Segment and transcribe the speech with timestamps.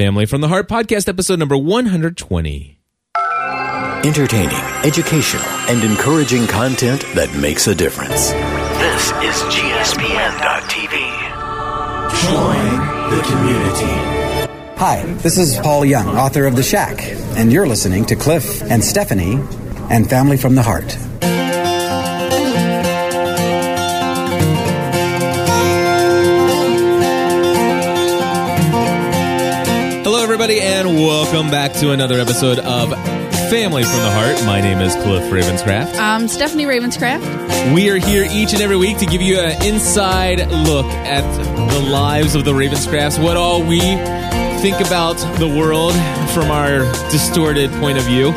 [0.00, 2.80] Family from the Heart podcast, episode number 120.
[4.02, 8.30] Entertaining, educational, and encouraging content that makes a difference.
[8.30, 10.94] This is GSPN.TV.
[12.24, 12.64] Join
[13.10, 13.92] the community.
[14.78, 17.02] Hi, this is Paul Young, author of The Shack,
[17.36, 19.38] and you're listening to Cliff and Stephanie
[19.90, 20.96] and Family from the Heart.
[30.40, 32.88] Everybody, and welcome back to another episode of
[33.50, 34.42] Family from the Heart.
[34.46, 35.98] My name is Cliff Ravenscraft.
[35.98, 37.74] I'm Stephanie Ravenscraft.
[37.74, 41.20] We are here each and every week to give you an inside look at
[41.74, 45.92] the lives of the Ravenscrafts, what all we think about the world
[46.32, 48.32] from our distorted point of view.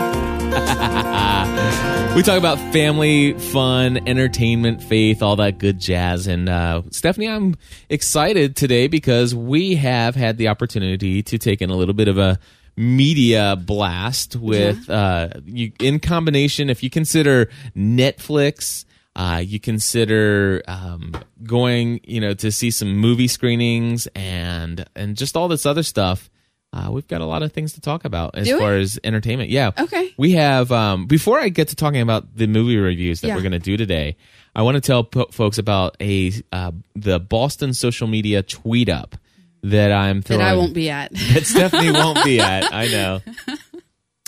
[2.16, 6.28] We talk about family, fun, entertainment, faith, all that good jazz.
[6.28, 7.56] And uh, Stephanie, I'm
[7.90, 12.20] excited today because we have had the opportunity to take in a little bit of
[12.20, 12.38] a
[12.78, 16.70] media blast with uh, you in combination.
[16.70, 18.86] If you consider Netflix.
[19.16, 25.38] Uh, you consider um, going, you know, to see some movie screenings and and just
[25.38, 26.32] all this other stuff.
[26.74, 28.60] Uh, we've got a lot of things to talk about as Do we?
[28.60, 29.52] far as entertainment.
[29.52, 29.72] Yeah.
[29.78, 30.12] Okay.
[30.18, 33.36] We have um, before I get to talking about the movie reviews that Yeah.
[33.36, 34.18] we're going to do today.
[34.56, 39.16] I want to tell po- folks about a uh, the Boston social media tweet up
[39.62, 40.42] that I'm That.
[40.42, 41.12] I won't be at.
[41.34, 42.74] that Stephanie won't be at.
[42.74, 43.22] I know.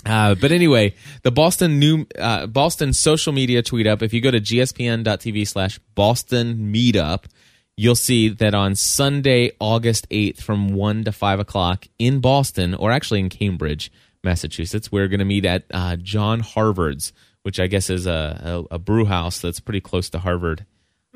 [0.04, 4.04] Uh, but anyway, the Boston new uh, Boston social media tweet up.
[4.04, 7.24] If you go to gspn.tv slash Boston Meetup,
[7.76, 12.90] you'll see that on Sunday, August eighth, from one to five o'clock in Boston, or
[12.90, 13.92] actually in Cambridge,
[14.24, 18.74] Massachusetts, we're going to meet at uh, John Harvard's, which I guess is a, a,
[18.74, 20.66] a brew house that's pretty close to Harvard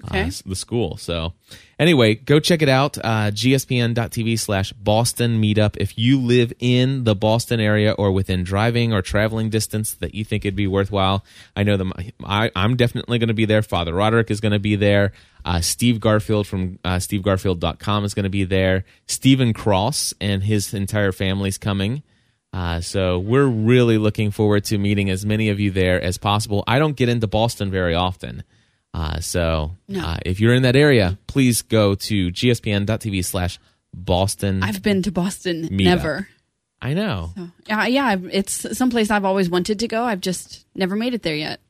[0.06, 0.22] Okay.
[0.22, 0.96] uh, the school.
[0.96, 1.34] So,
[1.78, 2.96] anyway, go check it out.
[2.98, 5.76] Uh, gspn.tv slash Boston Meetup.
[5.78, 10.24] If you live in the Boston area or within driving or traveling distance that you
[10.24, 11.22] think it'd be worthwhile,
[11.54, 11.92] I know them.
[12.24, 13.60] I, I'm definitely going to be there.
[13.62, 15.12] Father Roderick is going to be there.
[15.44, 18.84] Uh, Steve Garfield from uh, stevegarfield.com is going to be there.
[19.06, 22.02] Stephen Cross and his entire family's coming.
[22.52, 26.64] Uh, so we're really looking forward to meeting as many of you there as possible.
[26.66, 28.42] I don't get into Boston very often.
[28.92, 30.00] Uh, so No.
[30.04, 33.60] uh, if you're in that area, please go to gspn.tv slash
[33.94, 34.62] Boston.
[34.64, 35.68] I've been to Boston.
[35.68, 35.84] Meetup.
[35.84, 36.28] Never.
[36.82, 37.32] I know.
[37.68, 38.06] Yeah, yeah.
[38.06, 40.02] I've- It's someplace I've always wanted to go.
[40.02, 41.60] I've just never made it there yet.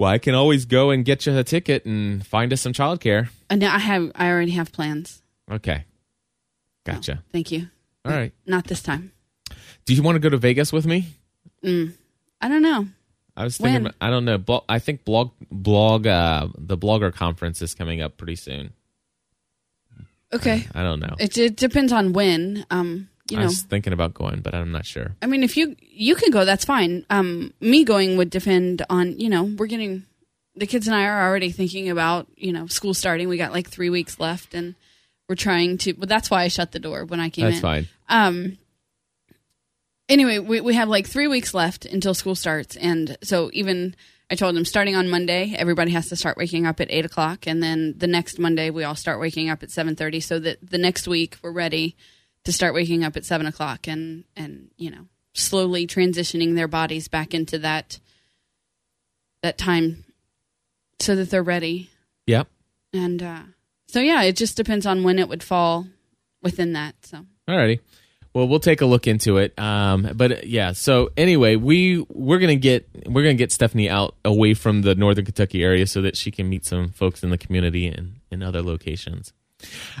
[0.00, 3.28] Well, I can always go and get you a ticket and find us some childcare.
[3.50, 4.10] And I have.
[4.14, 5.20] I already have plans.
[5.52, 5.84] Okay.
[6.86, 7.22] Gotcha.
[7.32, 7.68] Thank you.
[8.06, 8.32] All right.
[8.46, 9.12] Not this time.
[9.84, 11.08] Do you want to go to Vegas with me?
[11.62, 12.86] I don't know.
[13.36, 14.42] I was thinking, about- I don't know.
[14.70, 18.72] I think blog, blog, uh, the blogger conference is coming up pretty soon.
[20.32, 20.66] Okay.
[20.74, 21.14] I don't know.
[21.18, 22.64] It, it depends on when.
[22.70, 23.09] Um.
[23.30, 25.16] You I was thinking about going, but I'm not sure.
[25.22, 27.04] I mean, if you you can go, that's fine.
[27.10, 30.04] Um, me going would depend on you know we're getting
[30.56, 33.28] the kids and I are already thinking about you know school starting.
[33.28, 34.74] We got like three weeks left, and
[35.28, 35.92] we're trying to.
[35.92, 37.62] Well, that's why I shut the door when I came That's in.
[37.62, 37.88] fine.
[38.08, 38.58] Um.
[40.08, 43.94] Anyway, we we have like three weeks left until school starts, and so even
[44.28, 47.46] I told them starting on Monday, everybody has to start waking up at eight o'clock,
[47.46, 50.58] and then the next Monday we all start waking up at seven thirty, so that
[50.62, 51.96] the next week we're ready
[52.44, 57.08] to start waking up at seven o'clock, and and you know slowly transitioning their bodies
[57.08, 57.98] back into that
[59.42, 60.04] that time,
[60.98, 61.90] so that they're ready,
[62.26, 62.48] Yep.
[62.92, 63.42] and uh,
[63.88, 65.86] so yeah, it just depends on when it would fall
[66.42, 66.94] within that.
[67.06, 67.80] So Alrighty.
[68.32, 69.58] Well, we'll take a look into it.
[69.58, 70.70] Um, but uh, yeah.
[70.72, 75.24] So anyway, we we're gonna get we're gonna get Stephanie out away from the northern
[75.24, 78.62] Kentucky area so that she can meet some folks in the community and in other
[78.62, 79.32] locations.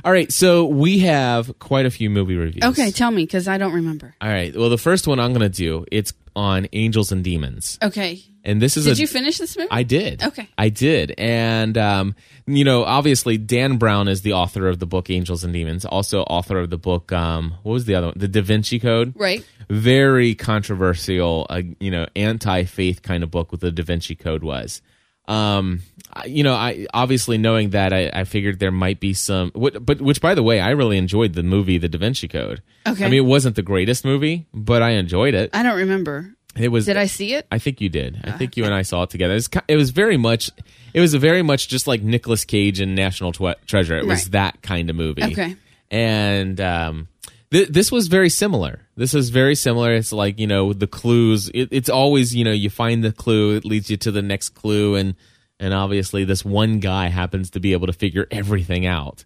[0.04, 0.32] All right.
[0.32, 2.64] So we have quite a few movie reviews.
[2.64, 4.14] okay, tell me because I don't remember.
[4.20, 4.54] All right.
[4.56, 8.22] Well, the first one I'm gonna do it's on Angels and Demons, Okay.
[8.44, 9.68] and this is Did a you finish this movie?
[9.70, 10.22] I did.
[10.22, 10.48] Okay.
[10.56, 11.12] I did.
[11.18, 12.14] And, um,
[12.46, 16.22] you know, obviously, Dan Brown is the author of the book Angels and Demons, also
[16.22, 18.14] author of the book, um, what was the other one?
[18.16, 19.12] The Da Vinci Code.
[19.16, 19.44] right.
[19.68, 24.42] Very controversial, uh, you know, anti faith kind of book, what the Da Vinci Code
[24.44, 24.82] was.
[25.30, 25.82] Um,
[26.26, 30.00] you know, I obviously knowing that, I, I figured there might be some, what, but
[30.00, 32.62] which, by the way, I really enjoyed the movie The Da Vinci Code.
[32.86, 33.04] Okay.
[33.04, 35.50] I mean, it wasn't the greatest movie, but I enjoyed it.
[35.54, 36.34] I don't remember.
[36.56, 36.86] It was.
[36.86, 37.46] Did I see it?
[37.52, 38.20] I think you did.
[38.24, 39.34] I think you and I saw it together.
[39.34, 40.50] It was, it was very much.
[40.92, 43.96] It was a very much just like Nicolas Cage and National Treasure.
[43.96, 44.32] It was Right.
[44.32, 45.22] that kind of movie.
[45.22, 45.54] Okay.
[45.92, 47.06] And um,
[47.50, 48.80] th- this was very similar.
[48.96, 49.92] This is very similar.
[49.92, 51.48] It's like you know the clues.
[51.52, 54.50] It, it's always you know you find the clue, it leads you to the next
[54.50, 55.14] clue, and
[55.58, 59.24] and obviously this one guy happens to be able to figure everything out.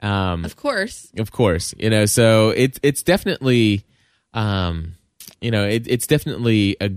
[0.00, 1.10] Um, Of course.
[1.18, 2.06] of course, you know.
[2.06, 3.84] So it's it's definitely
[4.34, 4.94] um,
[5.40, 6.90] you know, it, it's definitely a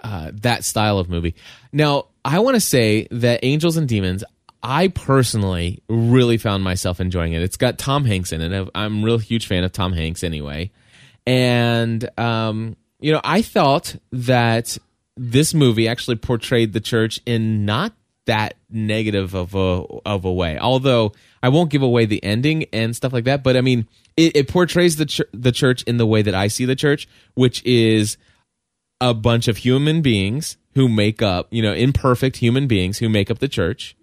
[0.00, 1.34] uh, that style of movie.
[1.72, 4.22] Now, I want to say that Angels and Demons.
[4.64, 7.42] I personally really found myself enjoying it.
[7.42, 8.70] It's got Tom Hanks in it.
[8.74, 10.70] I'm a real huge fan of Tom Hanks anyway.
[11.26, 14.78] And, um, you know, I thought that
[15.16, 17.92] this movie actually portrayed the church in not
[18.26, 20.58] that negative of a of a way.
[20.58, 21.12] Although
[21.42, 24.48] I won't give away the ending and stuff like that, but I mean, it, it
[24.48, 28.16] portrays the ch- the church in the way that I see the church, which is
[28.98, 33.30] a bunch of human beings who make up, you know, imperfect human beings who make
[33.30, 33.94] up the church.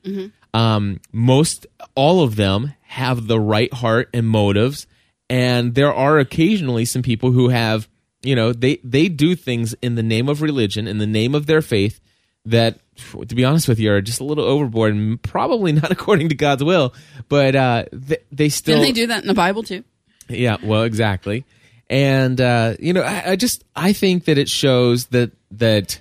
[0.53, 1.65] Um, most,
[1.95, 4.87] all of them have the right heart and motives,
[5.29, 7.87] and there are occasionally some people who have,
[8.21, 11.45] you know, they they do things in the name of religion, in the name of
[11.45, 12.01] their faith,
[12.45, 12.79] that,
[13.27, 16.35] to be honest with you, are just a little overboard and probably not according to
[16.35, 16.93] God's will.
[17.29, 19.83] But uh, they, they still Didn't they do that in the Bible too?
[20.27, 21.45] yeah, well, exactly.
[21.89, 25.99] And uh, you know, I, I just I think that it shows that that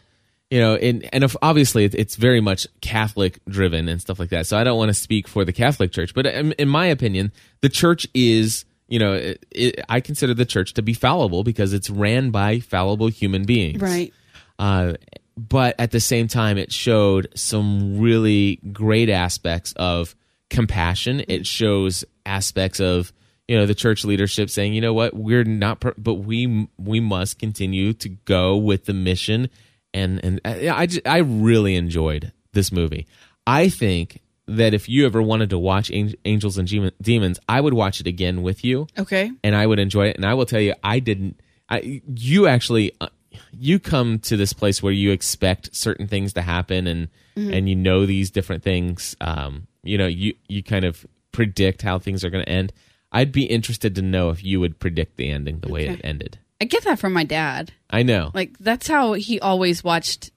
[0.51, 4.47] you know, in, and if, obviously it's very much Catholic driven and stuff like that.
[4.47, 7.33] So I don't want to speak for the Catholic Church, but in, in my opinion,
[7.61, 11.73] the church is you know, it, it, I consider the church to be fallible because
[11.73, 14.13] it's ran by fallible human beings, Right.
[14.59, 14.95] uh,
[15.37, 20.17] but at the same time, it showed some really great aspects of
[20.51, 21.23] compassion.
[21.29, 23.13] It shows aspects of
[23.47, 26.99] you know the church leadership saying, you know what, we're not, per- but we we
[27.01, 29.51] must continue to go with the mission.
[29.93, 33.07] And and I I, I really enjoyed this movie.
[33.47, 35.91] I think that if you ever wanted to watch
[36.25, 39.31] Angels and Demons, I would watch it again with you Okay.
[39.45, 40.17] and I would enjoy it.
[40.17, 41.41] And I will tell you, I didn't.
[41.69, 43.09] I you actually uh,
[43.53, 47.77] you come to this place where you expect certain things to happen, and and you
[47.77, 49.17] know these different things.
[49.21, 52.73] Um, you know, you you kind of predict how things are going to end.
[53.13, 56.39] I'd be interested to know if you would predict the ending the way it ended.
[56.61, 57.73] I get that from my dad.
[57.89, 58.31] I know.
[58.35, 60.31] Like that's how he always watched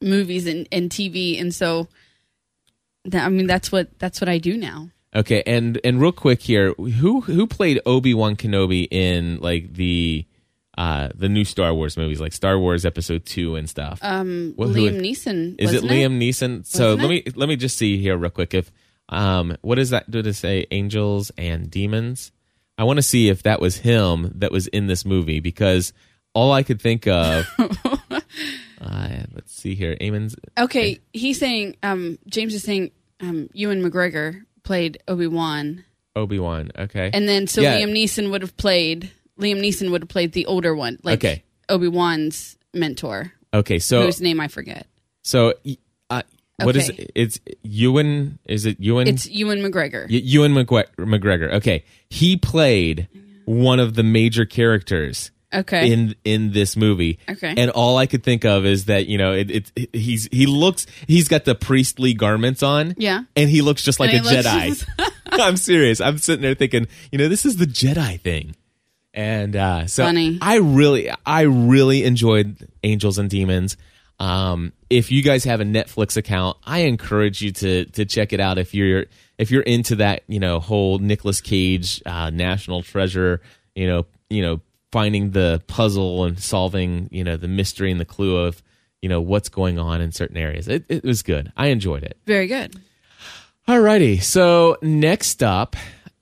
[0.00, 1.88] movies and, and TV, and so
[3.04, 4.90] that, I mean that's what that's what I do now.
[5.14, 10.26] Okay, and and real quick here, who who played Obi Wan Kenobi in like the
[10.78, 14.00] uh the new Star Wars movies, like Star Wars Episode Two and stuff?
[14.02, 15.56] Um, Well, Liam Neeson.
[15.58, 16.66] Is it wasn't Liam Neeson?
[16.66, 18.54] So Wasn't let me let me just see here real quick.
[18.54, 18.72] If
[19.10, 20.66] um, what does that do to say?
[20.70, 22.32] Angels and demons.
[22.82, 25.92] I want to see if that was him that was in this movie because
[26.34, 27.46] all I could think of.
[28.10, 28.18] uh,
[28.80, 29.96] let's see here.
[30.00, 30.34] Amon's.
[30.58, 31.76] Okay, he's saying.
[31.84, 32.90] Um, James is saying.
[33.20, 35.84] Um, Ewan McGregor played Obi Wan,
[36.16, 36.72] Obi Wan.
[36.76, 37.08] Okay.
[37.14, 37.76] and then so Yeah.
[37.78, 39.12] Liam Neeson would have played.
[39.38, 41.44] Liam Neeson would have played the older one, like Okay.
[41.68, 43.78] Obi Wan's mentor, okay.
[43.78, 44.88] So whose name I forget.
[45.22, 45.54] so
[46.62, 47.10] uh, what is it?
[47.14, 48.38] It's Ewan.
[48.46, 49.08] Is it Ewan?
[49.08, 50.04] It's Ewan McGregor.
[50.10, 51.52] Y- Ewan McGre- McGregor.
[51.54, 53.08] Okay, he played
[53.44, 55.92] one of the major characters Okay.
[55.92, 57.18] in in this movie.
[57.28, 57.52] Okay.
[57.56, 60.86] and all I could think of is that you know it, it he's he looks
[61.06, 62.94] he's got the priestly garments on.
[62.96, 63.24] Yeah.
[63.36, 65.10] and he looks just like And a looks Jedi.
[65.32, 66.00] I'm serious.
[66.00, 68.54] I'm sitting there thinking, you know, this is the Jedi thing.
[69.14, 70.38] And uh, so Funny.
[70.40, 73.76] I really, I really enjoyed Angels and Demons.
[74.18, 78.40] Um, if you guys have a Netflix account, I encourage you to to check it
[78.40, 78.58] out.
[78.58, 79.06] If you're
[79.38, 83.40] if you're into that, you know, whole Nicolas Cage uh, National Treasure,
[83.74, 84.60] you know, you know,
[84.92, 88.62] finding the puzzle and solving, you know, the mystery and the clue of,
[89.00, 90.68] you know, what's going on in certain areas.
[90.68, 91.50] It, it was good.
[91.56, 92.18] I enjoyed it.
[92.26, 92.76] Very good.
[93.66, 94.22] Alrighty.
[94.22, 95.74] So next up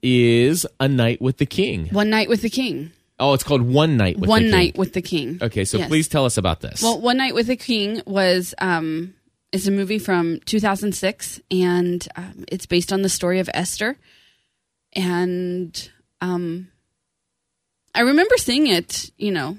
[0.02, 1.88] is A Night with the King.
[1.88, 2.92] One Night with the King.
[3.20, 4.50] Oh, it's called One Night with the One King.
[4.50, 5.38] Night with the King.
[5.42, 5.88] Okay, so Yes.
[5.88, 6.82] please tell us about this.
[6.82, 9.14] Well, One Night with the King was um,
[9.52, 13.96] is a movie from 2006, and um, it's based on the story of Esther.
[14.94, 16.68] And um,
[17.94, 19.10] I remember seeing it.
[19.18, 19.58] You know,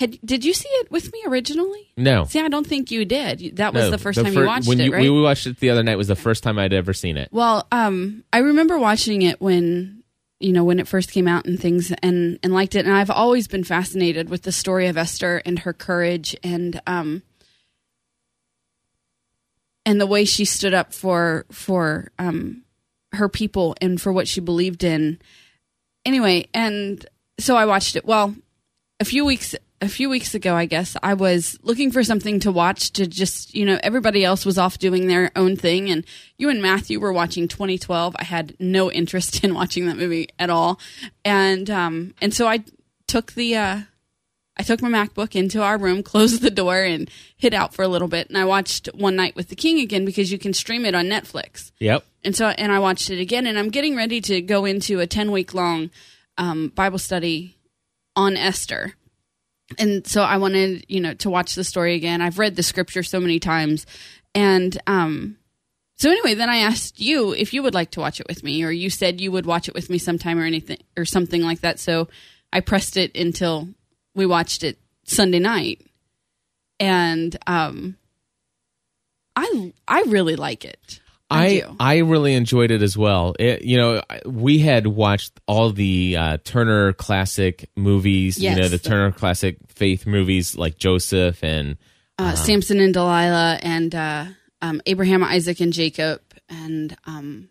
[0.00, 1.92] had did you see it with me originally?
[1.96, 2.24] no.
[2.24, 3.56] See, I don't think you did.
[3.56, 5.02] That was No, the first time fir- you watched it, you, right?
[5.02, 5.96] We watched it the other night.
[5.96, 7.28] Was the first time I'd ever seen it.
[7.30, 10.01] Well, um, I remember watching it when
[10.42, 12.86] you know when it first came out and things, and and liked it.
[12.86, 17.22] And I've always been fascinated with the story of Esther and her courage and um
[19.84, 22.62] and the way she stood up for for um
[23.12, 25.18] her people and for what she believed in.
[26.04, 27.04] Anyway, and
[27.38, 28.04] so I watched it.
[28.04, 28.34] Well,
[29.00, 32.52] a few weeks a few weeks ago, I guess, I was looking for something to
[32.52, 36.06] watch to just, you know, everybody else was off doing their own thing and
[36.38, 38.14] you and Matthew were watching 2012.
[38.16, 40.78] I had no interest in watching that movie at all.
[41.24, 42.64] And um and so I
[43.08, 43.80] took the uh
[44.56, 47.88] I took my MacBook into our room, closed the door and hid out for a
[47.88, 50.84] little bit and I watched One Night with the King again because you can stream
[50.84, 51.72] it on Netflix.
[51.80, 52.04] Yep.
[52.24, 55.08] And so, and I watched it again, and I'm getting ready to go into a
[55.08, 55.90] 10 week long
[56.38, 57.56] um, Bible study
[58.14, 58.94] on Esther.
[59.78, 62.20] And so I wanted, you know, to watch the story again.
[62.20, 63.86] I've read the scripture so many times.
[64.34, 65.36] And um
[65.96, 68.64] so anyway, then I asked you if you would like to watch it with me
[68.64, 71.60] or you said you would watch it with me sometime or anything or something like
[71.60, 71.78] that.
[71.78, 72.08] So
[72.52, 73.68] I pressed it until
[74.14, 75.86] we watched it Sunday night.
[76.80, 77.96] And um
[79.36, 81.00] I I really like it.
[81.32, 81.94] I, I.
[81.94, 83.34] I really enjoyed it as well.
[83.38, 88.38] It, you know, we had watched all the uh, Turner classic movies.
[88.38, 88.56] Yes.
[88.56, 91.76] You know, the Turner classic faith movies like Joseph and
[92.18, 94.26] uh, Samson and Delilah and uh,
[94.60, 97.48] um, Abraham, Isaac, and Jacob, and um,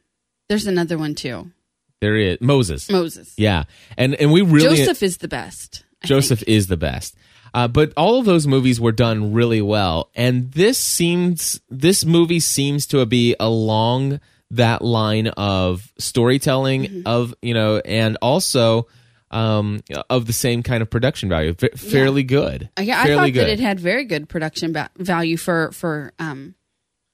[0.50, 1.52] there's another one too,
[2.00, 2.90] there is Moses.
[2.90, 3.34] Moses.
[3.38, 3.64] Yeah,
[3.98, 5.84] and and we really Joseph is the best.
[6.04, 6.50] I Joseph think.
[6.50, 7.16] is the best.
[7.54, 12.40] Uh, but all of those movies were done really well, and this seems this movie
[12.40, 14.20] seems to be along
[14.52, 17.02] that line of storytelling Mm-hmm.
[17.08, 18.88] of you know, and also
[19.32, 22.70] um, of the same kind of production value, Fa- fairly good.
[22.78, 23.42] I, I fairly thought good.
[23.48, 26.56] that it had very good production ba- value for for um,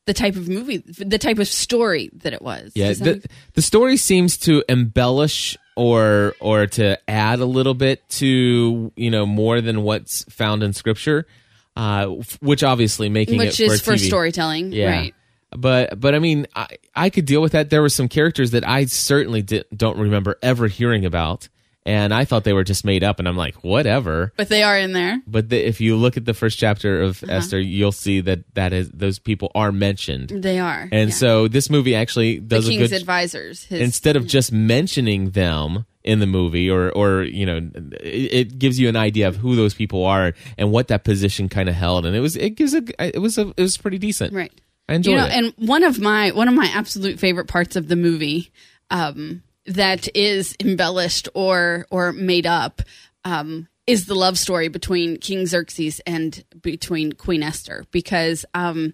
[0.05, 2.71] the type of movie, the type of story that it was.
[2.75, 8.91] Yeah, the, the story seems to embellish or or to add a little bit to
[8.95, 11.27] you know more than what's found in scripture,
[11.75, 12.07] uh,
[12.41, 14.89] which obviously making which it for is for storytelling, Yeah.
[14.89, 15.15] right?
[15.55, 17.69] But but I mean I I could deal with that.
[17.69, 21.47] There were some characters that I certainly did, don't remember ever hearing about,
[21.87, 23.17] and I thought they were just made up.
[23.17, 24.33] And I'm like, whatever.
[24.35, 25.21] But they are in there.
[25.25, 27.31] But the, if you look at the first chapter of Uh-huh.
[27.31, 30.29] Esther, you'll see that that is those people are mentioned.
[30.29, 31.15] They are, And yeah.
[31.15, 33.63] so this movie actually the does a king's good advisors.
[33.63, 37.57] His, instead of just mentioning them in the movie or or you know
[38.01, 41.49] it, it gives you an idea of who those people are and what that position
[41.49, 43.97] kind of held and it was it gives a it was a it was pretty
[43.97, 44.53] decent right.
[44.87, 47.75] i enjoyed you know, it and one of my one of my absolute favorite parts
[47.75, 48.53] of the movie
[48.89, 52.81] um, that is embellished or or made up
[53.23, 58.93] um, is the love story between King Xerxes and between Queen Esther because um,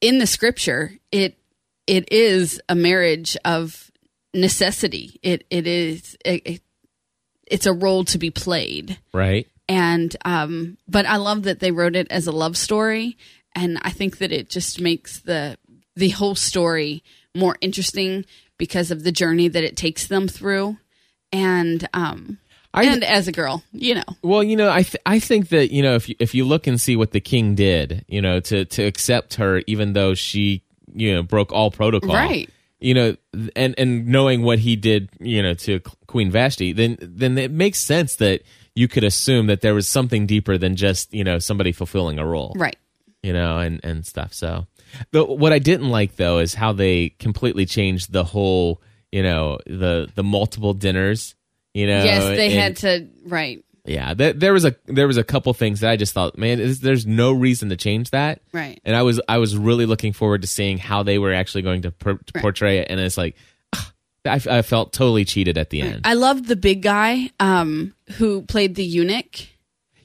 [0.00, 1.38] in the scripture it
[1.86, 3.90] it is a marriage of
[4.34, 5.18] necessity.
[5.22, 6.62] It it is it, it-
[7.50, 11.96] it's a role to be played right and um but i love that they wrote
[11.96, 13.18] it as a love story
[13.54, 15.58] and i think that it just makes the
[15.96, 17.02] the whole story
[17.34, 18.24] more interesting
[18.62, 20.76] because of the journey that it takes them through.
[21.32, 22.38] And um
[22.74, 24.04] I- and as a girl you know.
[24.22, 26.66] Well you know i th- i think that you know if you, if you look
[26.66, 30.62] and see what the king did you know to to accept her even though she
[30.94, 32.14] you know broke all protocol.
[32.14, 32.48] Right.
[32.80, 33.16] you know
[33.56, 37.78] and and knowing what he did you know to queen vashti then then it makes
[37.78, 38.42] sense that
[38.74, 42.26] you could assume that there was something deeper than just you know somebody fulfilling a
[42.26, 42.52] role.
[42.56, 42.76] Right.
[43.22, 44.32] You know, and and stuff.
[44.34, 44.66] So,
[45.10, 48.80] the, what I didn't like though is how they completely changed the whole,
[49.10, 51.34] you know, the the multiple dinners.
[51.74, 55.16] You know, yes they and- had to right Yeah, there, there was a there was
[55.16, 58.42] a couple things that I just thought, man, is, there's no reason to change that.
[58.52, 58.78] Right.
[58.84, 61.82] And I was I was really looking forward to seeing how they were actually going
[61.82, 63.36] to, per, to portray it, and it's like.
[63.74, 63.92] ah,
[64.24, 66.02] I, I felt totally cheated at the end.
[66.04, 69.48] i loved the big guy um who played the eunuch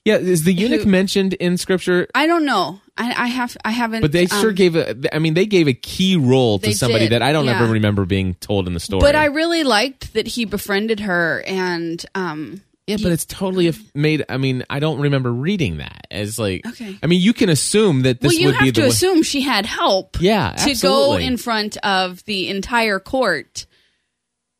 [0.05, 2.07] yeah, is the eunuch Who- mentioned in scripture?
[2.15, 5.15] i don't know i i have i haven't But they sure um, gave a.
[5.15, 7.61] I mean, they gave a key role to somebody did, that I don't yeah.
[7.61, 9.01] ever remember being told in the story.
[9.01, 13.73] but i really liked that he befriended her and um yeah, but it's totally a-
[13.93, 14.23] made.
[14.29, 16.65] I mean, I don't remember reading that as like.
[16.65, 16.97] Okay.
[17.03, 18.87] I mean, you can assume that this well, you would be have the to way-
[18.87, 20.21] assume she had help.
[20.21, 23.65] Yeah, to go in front of the entire court.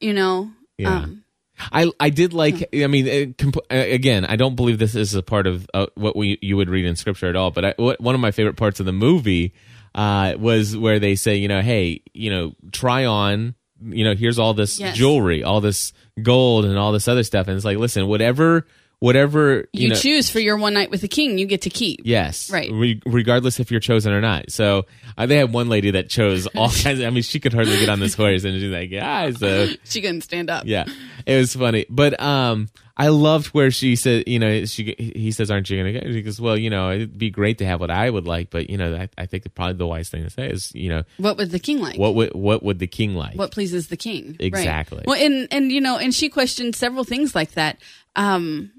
[0.01, 0.51] You know.
[0.77, 0.97] Yeah.
[0.97, 1.23] Um,
[1.71, 2.69] I I did like.
[2.73, 5.87] I mean, it, comp- uh, again, I don't believe this is a part of uh,
[5.95, 7.51] what we you would read in scripture at all.
[7.51, 9.53] But I, what, one of my favorite parts of the movie
[9.95, 13.55] uh, was where they say, you know, hey, you know, try on.
[13.79, 14.97] You know, here's all this Yes.
[14.97, 18.65] jewelry, all this gold, and all this other stuff, and it's like, listen, whatever,
[18.99, 21.69] whatever you, you know, choose for your one night with the king, you get to
[21.69, 22.01] keep.
[22.03, 22.49] Yes.
[22.51, 22.71] Right.
[22.71, 24.51] Re- regardless if you're chosen or not.
[24.51, 24.85] So
[25.17, 26.99] uh, they had one lady that chose all kinds.
[26.99, 29.67] Of, I mean, she could hardly get on this horse, and she's like, "Yeah." So
[29.83, 30.63] She couldn't stand up.
[30.65, 30.85] yeah,
[31.25, 31.85] it was funny.
[31.89, 35.93] But um, I loved where she said, you know, she he says, "Aren't you gonna
[35.93, 38.49] go?" She goes, "Well, you know, it'd be great to have what I would like,
[38.49, 41.03] but you know, I, I think probably the wise thing to say is, you know,
[41.17, 41.97] What would the king like?
[41.99, 44.47] what would what would the king like?" what pleases the king Right.
[44.47, 45.03] Exactly.
[45.05, 47.77] well and and you know and she questioned several things like that
[48.15, 48.71] um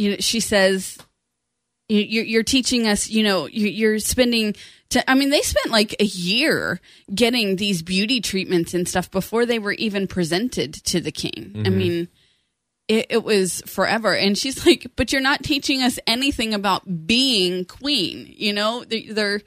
[0.00, 0.98] you know she says
[1.88, 4.54] you- you're, you're teaching us you know you- you're spending
[4.90, 6.80] to, i mean they spent like a year
[7.14, 11.62] getting these beauty treatments and stuff before they were even presented to the king.
[11.66, 12.08] I mean
[12.88, 14.12] it, it was forever.
[14.16, 18.84] And she's like but you're not teaching us anything about being queen you know?
[18.88, 19.40] They're, they're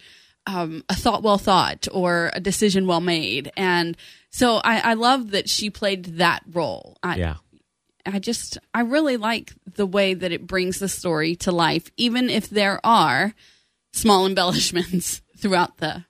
[0.46, 3.52] um, a thought well thought or a decision well made.
[3.58, 3.96] And
[4.30, 6.98] so I, I love that she played that role.
[7.04, 7.36] I, yeah.
[8.06, 12.30] I just I really like the way that it brings the story to life, even
[12.30, 13.34] if there are
[13.92, 16.06] small embellishments throughout the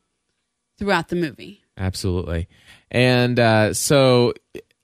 [0.77, 1.61] throughout the movie.
[1.77, 2.47] Absolutely.
[2.91, 4.33] And uh, so,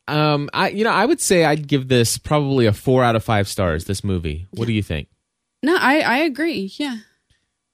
[0.07, 3.23] um, I you know I would say I'd give this probably a four out of
[3.23, 3.85] five stars.
[3.85, 4.47] This movie.
[4.51, 5.07] What do you think?
[5.63, 6.71] No, I I agree.
[6.77, 6.97] Yeah.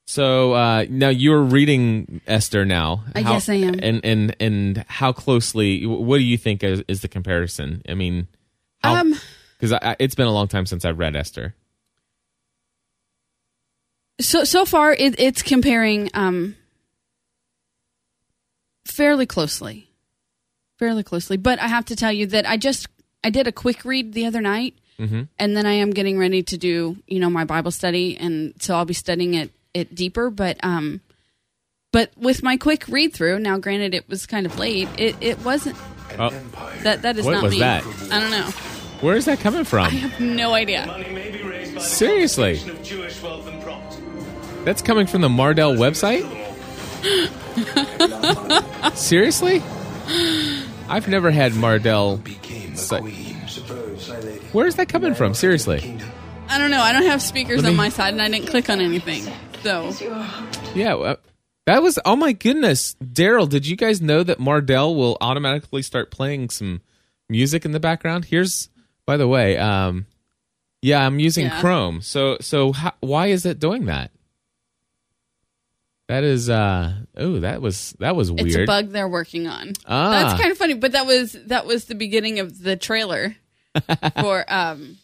[0.08, 3.04] So uh, now you're reading Esther now.
[3.14, 3.80] Uh, yes, I am.
[3.82, 5.84] And and and how closely?
[5.84, 7.82] What do you think is, is the comparison?
[7.88, 8.28] I mean,
[8.94, 9.14] Um,
[9.58, 11.54] because it's been a long time since I've read Esther.
[14.20, 16.56] so so far it, it's comparing um
[18.84, 19.88] fairly closely.
[20.78, 21.36] Fairly closely.
[21.36, 22.86] But i have to tell you that i just
[23.24, 26.56] i did a quick read the other night and then i am getting ready to
[26.56, 30.30] do you know my bible study and so i'll be studying it it deeper.
[30.30, 31.00] But um
[31.92, 35.38] but with my quick read through now granted it was kind of late it it
[35.44, 35.76] wasn't
[36.18, 36.30] Oh,
[36.82, 37.58] that that is What not was me.
[37.60, 37.84] that?
[38.10, 38.48] i don't know
[39.00, 39.86] where is that coming from?
[39.86, 42.56] i have no idea Money may be raised by the Seriously?
[42.58, 44.02] confiscation of Jewish wealth and property.
[44.64, 46.24] That's coming from the Mardel website.
[48.96, 49.62] Seriously?
[50.88, 52.20] I've never had Mardel.
[52.76, 53.02] site.
[54.52, 55.34] Where is that coming from?
[55.34, 55.98] Seriously?
[56.48, 58.70] i don't know i don't have speakers Let on my side and i didn't click
[58.70, 59.24] on anything
[59.64, 59.90] so
[60.76, 61.16] Yeah,
[61.66, 61.98] that was.
[62.04, 63.48] Oh my goodness, Daryl!
[63.48, 66.82] Did you guys know that Mardel will automatically start playing some
[67.28, 68.26] music in the background?
[68.26, 68.68] Here's,
[69.06, 70.06] by the way, um,
[70.82, 71.60] yeah, I'm using Yeah.
[71.60, 72.02] Chrome.
[72.02, 74.10] So, so how, why is it doing that?
[76.08, 78.46] That is, uh, oh, that was that was weird.
[78.46, 79.72] It's a bug they're working on.
[79.86, 80.10] Ah.
[80.10, 83.34] That's kind of funny, but that was that was the beginning of the trailer
[84.20, 84.98] for um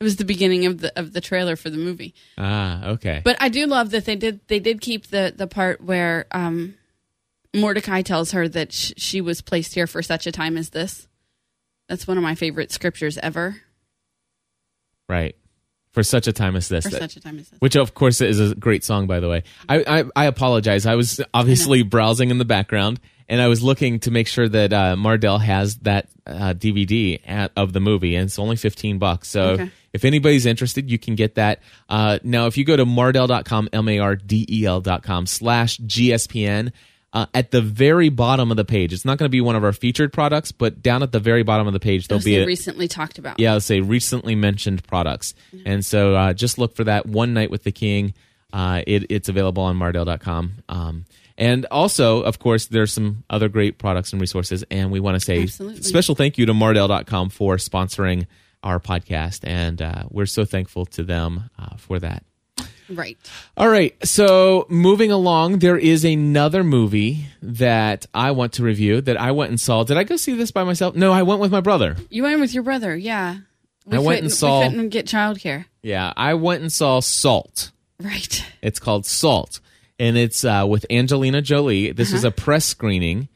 [0.00, 2.12] it was the beginning of the of the trailer for the movie.
[2.36, 3.22] Ah, okay.
[3.24, 6.74] But I do love that they did they did keep the the part where um
[7.54, 11.06] Mordecai tells her that sh- she was placed here for such a time as this.
[11.88, 13.56] That's one of my favorite scriptures ever.
[15.08, 15.34] right.
[15.92, 16.84] For such a time as this.
[16.84, 17.58] For That- such a time as this.
[17.60, 20.94] which of course is a great song by the way i i, I apologize i
[20.94, 24.94] was obviously browsing in the background and i was looking to make sure that uh,
[24.96, 29.42] mardel has that uh, dvd at, of the movie and it's only 15 bucks so
[29.52, 29.70] Okay.
[29.94, 35.24] if anybody's interested you can get that uh, now if you go to mardel.com m-a-r-d-e-l.com
[35.24, 36.72] E slash gspn
[37.16, 39.64] uh, at the very bottom of the page it's not going to be one of
[39.64, 42.46] our featured products but down at the very bottom of the page there'll be a,
[42.46, 43.38] recently talked about.
[43.38, 45.34] yeah, say recently mentioned products.
[45.64, 48.14] And so uh, just look for that One Night with the King.
[48.52, 50.52] Uh, it, it's available on Mardel.com.
[50.68, 51.04] Um,
[51.36, 54.64] and also, of course, there's some other great products and resources.
[54.70, 55.82] And we want to say Absolutely.
[55.82, 58.26] special thank you to Mardel.com for sponsoring
[58.62, 59.46] our podcast.
[59.46, 62.24] And uh, we're so thankful to them uh, for that.
[62.88, 63.18] Right.
[63.56, 63.94] All right.
[64.06, 69.50] So moving along, there is another movie that I want to review that I went
[69.50, 69.82] and saw.
[69.84, 70.94] Did I go see this by myself?
[70.94, 71.96] No, I went with my brother.
[72.10, 73.38] You went with your brother, yeah.
[73.86, 75.64] We I went and saw- we couldn't get childcare.
[75.82, 77.70] Yeah, I went and saw Salt.
[78.00, 78.44] Right.
[78.62, 79.60] It's called Salt,
[79.98, 81.92] and it's uh, with Angelina Jolie.
[81.92, 83.28] This is a press screening,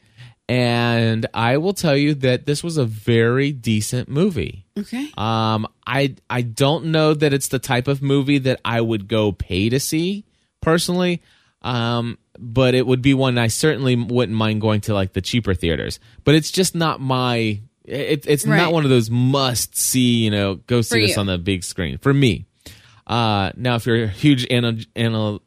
[0.50, 4.66] and I will tell you that this was a very decent movie.
[4.76, 5.08] Okay.
[5.16, 9.30] Um, I I don't know that it's the type of movie that I would go
[9.30, 10.24] pay to see
[10.60, 11.22] personally.
[11.62, 15.54] Um, but it would be one I certainly wouldn't mind going to like the cheaper
[15.54, 16.00] theaters.
[16.24, 17.60] But it's just not my.
[17.84, 20.24] It, it's not one of those must see.
[20.24, 21.20] You know, go see For this you.
[21.20, 22.46] on the big screen for me.
[23.06, 25.38] Uh, now if you're a huge Anna, Anna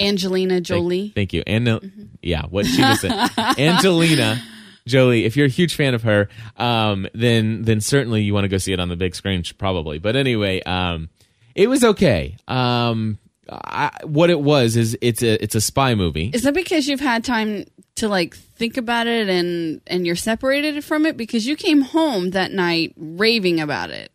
[0.00, 1.12] Angelina Jolie.
[1.14, 1.42] Thank, you.
[1.46, 3.28] And yeah, what she was saying.
[3.58, 4.40] Angelina
[4.86, 5.24] Jolie.
[5.24, 8.58] If you're a huge fan of her, um, then then certainly you want to go
[8.58, 9.98] see it on the big screen, probably.
[9.98, 11.08] But anyway, um,
[11.54, 12.36] it was okay.
[12.48, 13.18] Um,
[13.50, 16.30] I, what it was is it's a it's a spy movie.
[16.32, 17.64] Is that because you've had time
[17.96, 22.30] to like think about it and and you're separated from it because you came home
[22.30, 24.12] that night raving about it?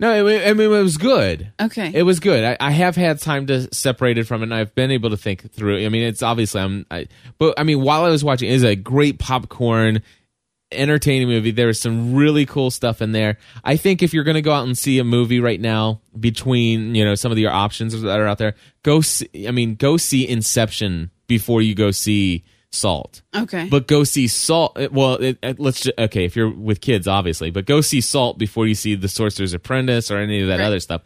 [0.00, 1.52] No, I mean, I mean it was good.
[1.60, 1.92] Okay.
[1.94, 2.42] It was good.
[2.42, 5.16] I, I have had time to separate it from it, and I've been able to
[5.18, 5.84] think through.
[5.84, 8.64] I mean, it's obviously I'm, I, but I mean, while I was watching, it is
[8.64, 10.00] a great popcorn,
[10.72, 11.50] entertaining movie.
[11.50, 13.36] There is some really cool stuff in there.
[13.62, 16.94] I think if you're going to go out and see a movie right now, between
[16.94, 19.02] you know some of your options that are out there, go.
[19.02, 23.22] See, I mean, go see Inception before you go see Salt.
[23.34, 23.68] Okay.
[23.68, 24.78] But go see Salt.
[24.78, 27.50] uh, Well, it, it- let's just, okay if you're with kids, obviously.
[27.50, 30.66] But go see Salt before you see The Sorcerer's Apprentice or any of that Right.
[30.66, 31.02] other stuff.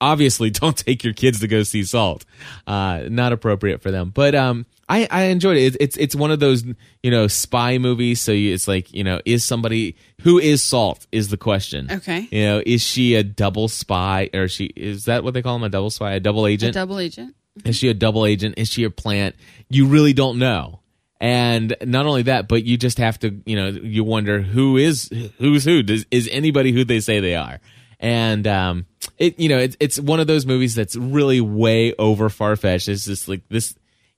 [0.00, 2.24] Obviously, don't take your kids to go see Salt.
[2.66, 4.10] Uh, not appropriate for them.
[4.10, 5.62] But um, I, I enjoyed it.
[5.62, 6.62] It's, it's it's one of those
[7.02, 8.20] you know spy movies.
[8.20, 11.88] So you, it's like you know, is somebody who is Salt is the question.
[11.90, 12.28] Okay.
[12.30, 15.56] You know, is she a double spy or is she is that what they call
[15.56, 16.74] him a double spy, a double a agent?
[16.74, 17.34] double agent.
[17.64, 18.54] Is she a double agent?
[18.56, 19.34] Is she a plant?
[19.68, 20.77] You really don't know.
[21.20, 25.10] And not only that, but you just have to, you know, you wonder who is
[25.38, 25.82] who's who.
[25.82, 27.58] Does, is anybody who they say they are?
[27.98, 28.86] And um,
[29.18, 32.88] it, you know, it's it's one of those movies that's really way over far fetched.
[32.88, 33.74] It's just like this.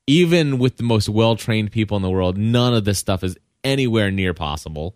[0.06, 3.36] Even with the most well trained people in the world, none of this stuff is
[3.64, 4.94] anywhere near possible.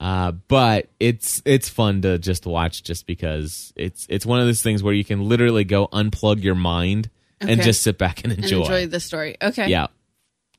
[0.00, 4.62] Uh, but it's it's fun to just watch, just because it's it's one of those
[4.62, 7.08] things where you can literally go unplug your mind
[7.40, 8.60] and just sit back and And enjoy.
[8.62, 9.36] enjoy the story.
[9.40, 9.68] Okay.
[9.68, 9.86] Yeah,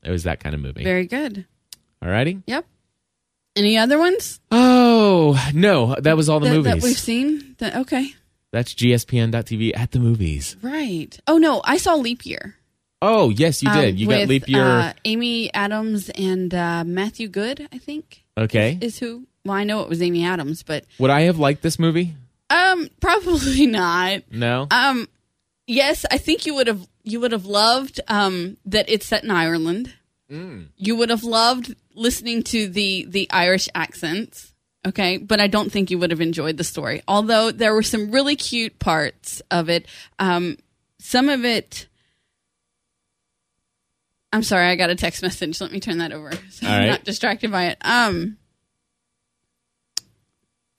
[0.02, 0.84] it was that kind of movie.
[0.84, 1.46] Very good.
[2.02, 2.42] All righty.
[2.46, 2.64] Yep.
[3.56, 6.72] Any other ones Oh no, that was all the that, movies.
[6.74, 7.56] that we've seen?
[7.58, 8.14] That, okay.
[8.52, 10.56] That's gspn.tv at the movies.
[10.62, 11.18] Right.
[11.26, 12.54] Oh no, I saw Leap Year.
[13.00, 14.00] Oh yes, you um, did.
[14.00, 14.62] You got leap year.
[14.62, 18.76] Uh, Amy Adams and uh, Matthew Goode, I think, okay.
[18.80, 19.26] is who.
[19.44, 22.14] Well, I know it was Amy Adams, but Would I have liked this movie?
[22.50, 24.22] um, probably not.
[24.32, 24.66] No.
[24.70, 25.08] Um,
[25.66, 26.86] yes, I think you would have.
[27.10, 29.94] You would have loved um that it's set in Ireland.
[30.76, 34.52] You would have loved listening to the the Irish accents.
[34.86, 37.02] Okay, but I don't think you would have enjoyed the story.
[37.08, 39.86] Although there were some really cute parts of it.
[40.18, 40.58] Um,
[40.98, 41.86] some of it.
[44.32, 45.60] I'm sorry, I got a text message.
[45.60, 46.30] Let me turn that over.
[46.50, 46.86] So All I'm right.
[46.88, 47.78] not distracted by it.
[47.80, 48.36] Um,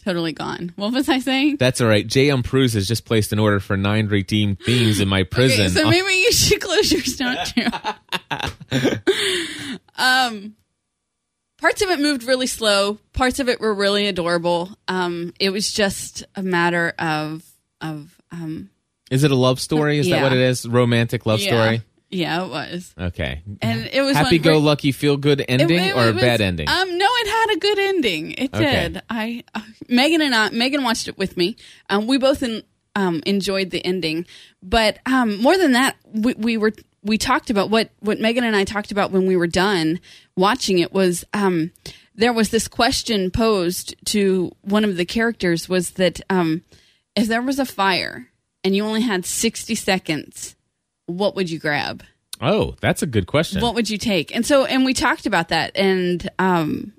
[0.03, 0.73] totally gone.
[0.75, 1.57] What was I saying?
[1.57, 2.05] That's all right.
[2.05, 2.43] J.M.
[2.43, 5.65] Pruse has just placed an order for nine redeemed themes in my prison.
[5.65, 7.67] Okay, so maybe you should close your snout too.
[9.97, 10.55] um,
[11.59, 12.97] parts of it moved really slow.
[13.13, 14.69] Parts of it were really adorable.
[14.87, 17.43] Um, it was just a matter of
[17.81, 18.69] of um,
[19.11, 19.99] is it a love story?
[19.99, 20.67] Is that what it is?
[20.67, 21.81] Romantic love yeah, story?
[22.11, 22.93] Yeah, it was.
[22.99, 23.41] Okay.
[23.61, 26.13] And it was Happy one go where- lucky feel good ending It- it- or a
[26.13, 26.67] was- bad ending?
[26.67, 28.31] Um, no, it had a good ending.
[28.31, 28.89] It Okay.
[28.89, 29.01] did.
[29.09, 31.55] I uh, Megan and I Megan watched it with me.
[31.89, 32.63] Um, we both in,
[32.95, 34.25] um, enjoyed the ending,
[34.63, 38.55] but um, more than that, we, we were we talked about what what Megan and
[38.55, 39.99] I talked about when we were done
[40.35, 41.71] watching it was um,
[42.15, 46.63] there was this question posed to one of the characters was that um,
[47.15, 48.27] if there was a fire
[48.63, 50.55] and you only had sixty seconds,
[51.09, 52.03] what would you grab?
[52.41, 53.61] oh, that's a good question.
[53.61, 56.93] what would you take and so and we talked about that and um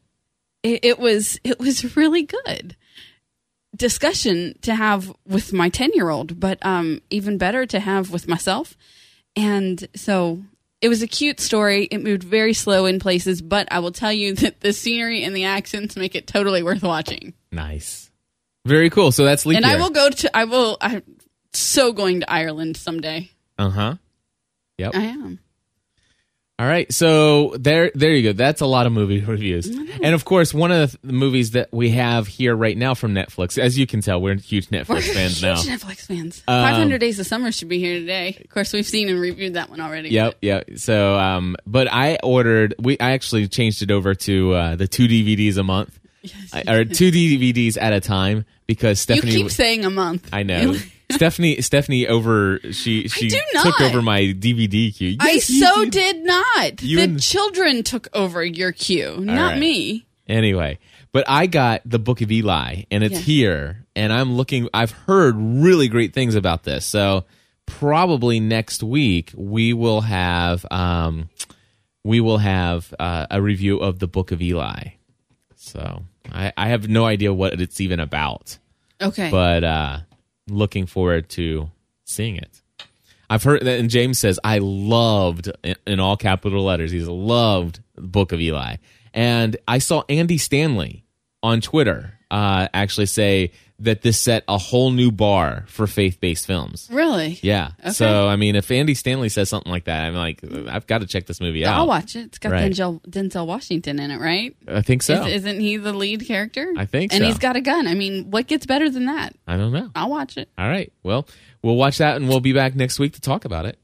[0.62, 2.77] it, it was it was really good
[3.77, 8.29] discussion to have with my 10 year old but um even better to have with
[8.29, 8.77] myself
[9.37, 10.42] and so
[10.83, 14.12] it was a cute story it moved very slow in places but i will tell
[14.12, 18.09] you that the scenery and the accents make it totally worth watching nice.
[18.66, 19.11] Very cool.
[19.11, 19.77] So that's leap and year.
[19.77, 21.03] i will go to i will i'm
[21.55, 23.94] so going to ireland someday Uh huh.
[24.79, 24.94] Yep.
[24.94, 25.38] i am
[26.59, 28.33] All right, so there, there you go.
[28.33, 31.90] That's a lot of movie reviews, and of course, one of the movies that we
[31.90, 35.40] have here right now from Netflix, as you can tell, we're huge Netflix We're fans
[35.40, 35.57] huge now.
[35.57, 36.42] Netflix fans.
[36.49, 38.38] Um, 500 Days of Summer should be here today.
[38.42, 40.09] Of course, we've seen and reviewed that one already.
[40.09, 40.70] Yep, yep.
[40.77, 42.75] So, um, but I ordered.
[42.79, 45.99] We I actually changed it over to uh, the two DVDs a month,
[46.55, 49.33] I- or two DVDs at a time because Stephanie.
[49.33, 50.31] You keep saying a month.
[50.33, 50.75] I know.
[51.11, 53.31] Stephanie Stephanie over she she
[53.62, 55.16] took over my DVD queue.
[55.20, 55.92] I Yes, you so did.
[55.92, 56.83] did not.
[56.83, 59.59] You the and- children took over your queue, not right.
[59.59, 60.07] me.
[60.29, 60.79] Anyway,
[61.12, 64.68] but I got the Book of Eli, and it's here, and I'm looking.
[64.73, 67.25] I've heard really great things about this, so
[67.66, 71.29] probably next week we will have um,
[72.05, 74.90] we will have uh, a review of the Book of Eli.
[75.57, 78.59] So I, I have no idea what it's even about,
[79.01, 79.31] Okay.
[79.31, 79.99] but uh,
[80.48, 81.70] looking forward to
[82.05, 82.62] seeing it.
[83.29, 85.50] I've heard that, and James says I loved
[85.87, 86.90] in, all capital letters.
[86.90, 88.76] He's loved the Book of Eli,
[89.14, 91.05] and I saw Andy Stanley
[91.42, 96.87] on Twitter uh, actually say that this set a whole new bar for faith-based films.
[96.93, 97.38] really?
[97.43, 97.71] Yeah.
[97.81, 97.90] Okay.
[97.93, 101.07] So I mean, if Andy Stanley says something like that, I'm like, I've got to
[101.07, 101.77] check this movie out.
[101.77, 102.27] I'll watch it.
[102.27, 102.71] It's got Right.
[102.71, 104.55] Denzel, Denzel Washington in it, right?
[104.69, 105.25] I think so.
[105.25, 106.73] Is, isn't he the lead character?
[106.77, 107.16] I think so.
[107.16, 107.27] And so.
[107.29, 107.87] he's got a gun.
[107.87, 109.35] I mean, what gets better than that?
[109.47, 109.90] I don't know.
[109.95, 110.51] I'll watch it.
[110.59, 110.93] All right.
[111.03, 111.27] Well,
[111.62, 113.79] we'll watch that and we'll be back next week to talk about it.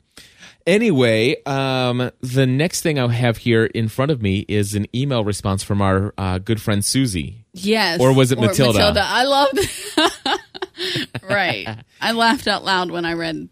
[0.67, 5.23] Anyway, um, the next thing I have here in front of me is an email
[5.25, 7.46] response from our uh, good friend Susie.
[7.59, 8.01] Yes.
[8.01, 8.79] Or was it Matilda?
[8.79, 9.03] Matilda.
[9.05, 9.59] I loved.
[11.23, 11.67] right.
[12.01, 13.49] I laughed out loud when I read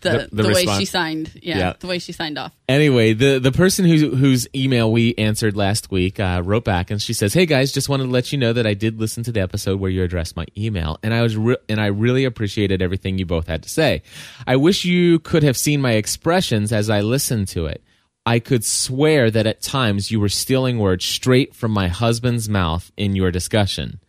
[0.00, 1.32] the The- the, the way she signed.
[1.42, 1.72] Yeah, Yeah.
[1.78, 2.52] the way she signed off.
[2.68, 7.02] Anyway, the the person who, whose email we answered last week uh, wrote back and
[7.02, 9.32] she says, "Hey guys, just wanted to let you know that I did listen to
[9.32, 12.80] the episode where you addressed my email, and I was re- and I really appreciated
[12.80, 14.02] everything you both had to say.
[14.46, 17.82] I wish you could have seen my expressions as I listened to it.
[18.26, 22.90] I could swear that at times you were stealing words straight from my husband's mouth
[22.96, 24.00] in your discussion."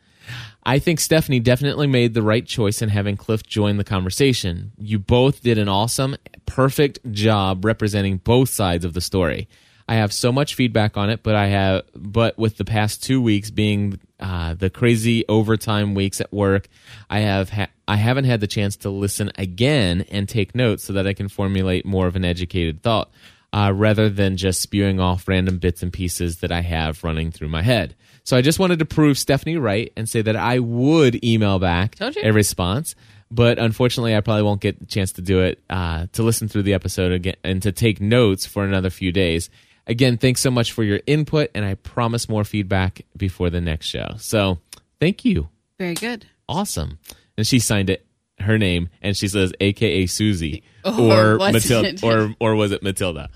[0.64, 4.72] I think Stephanie definitely made the right choice in having Cliff join the conversation.
[4.78, 9.48] You both did an awesome, perfect job representing both sides of the story.
[9.90, 13.22] I have so much feedback on it, but I have, but with the past two
[13.22, 16.68] weeks being uh, the crazy overtime weeks at work,
[17.10, 20.94] I have ha- I haven't had the chance to listen again and take notes so
[20.94, 23.12] that I can formulate more of an educated thought,
[23.54, 27.50] uh, rather than just spewing off random bits and pieces that I have running through
[27.50, 27.96] my head.
[28.24, 31.96] So I just wanted to prove Stephanie right and say that I would email back
[32.00, 32.96] a response.
[33.32, 36.64] But unfortunately, I probably won't get a chance to do it uh, to listen through
[36.64, 39.50] the episode again and to take notes for another few days.
[39.88, 43.88] Again, thanks so much for your input, and I promise more feedback before the next
[43.88, 44.16] show.
[44.18, 44.60] So,
[45.00, 45.50] thank you.
[45.80, 46.28] Very good.
[46.48, 47.00] Awesome.
[47.38, 48.06] And she signed it
[48.42, 53.30] her name, and she says AKA Susie Or or Matilda, or or was it Matilda?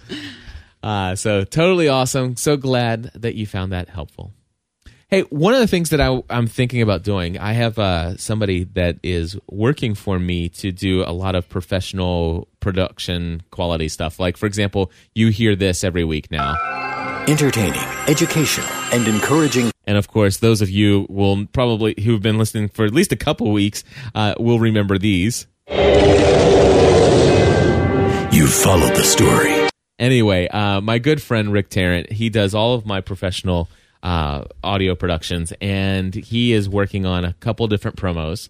[0.82, 2.36] Uh, so totally awesome.
[2.36, 4.34] So glad that you found that helpful.
[5.08, 8.64] Hey, one of the things that I, I'm thinking about doing, I have uh, somebody
[8.74, 14.20] that is working for me to do a lot of professional production quality stuff.
[14.20, 16.56] Like, for example, you hear this every week now.
[17.28, 22.70] Entertaining, educational, and encouraging And of course, those of you will probably who've been listening
[22.70, 23.84] for at least a couple weeks
[24.14, 25.48] uh, will remember these.
[25.70, 25.76] You
[28.46, 29.68] followed the story.
[29.98, 33.70] Anyway, uh, my good friend Rick Tarrant, he does all of my professional
[34.04, 38.50] uh, audio productions, and he is working on a couple different promos.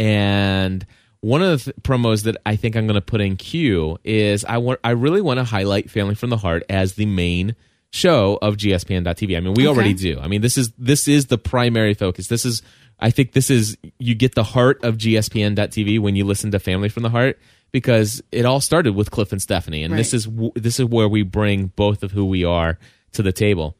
[0.00, 0.84] And
[1.20, 4.44] one of the th- promos that I think I'm going to put in queue is
[4.44, 7.54] I want I really want to highlight Family from the Heart as the main
[7.96, 9.36] show of GSPN.TV.
[9.36, 9.74] I mean, we Okay.
[9.74, 10.18] already do.
[10.20, 12.28] I mean, this is this is the primary focus.
[12.28, 12.62] This is
[13.00, 16.88] I think this is you get the heart of GSPN.TV when you listen to Family
[16.88, 17.38] from the Heart
[17.72, 21.22] because it all started with Cliff and Stephanie, and this is this is where we
[21.22, 22.78] bring both of who we are
[23.12, 23.76] to the table.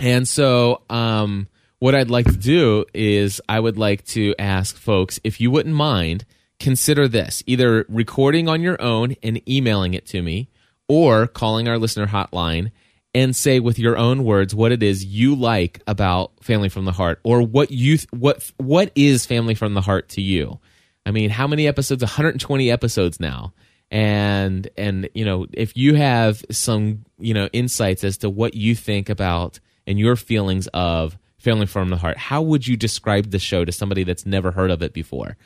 [0.00, 5.20] And so, um, what I'd like to do is I would like to ask folks
[5.24, 6.24] if you wouldn't mind
[6.58, 10.48] consider this either recording on your own and emailing it to me
[10.88, 12.70] or calling our listener hotline
[13.14, 16.92] and say with your own words what it is you like about family from the
[16.92, 20.58] heart or what you th- what what is family from the heart to you?
[21.04, 22.02] I mean how many episodes?
[22.02, 23.52] 120 episodes now.
[23.90, 28.74] And and you know if you have some you know insights as to what you
[28.74, 33.38] think about and your feelings of family from the heart how would you describe the
[33.38, 35.36] show to somebody that's never heard of it before?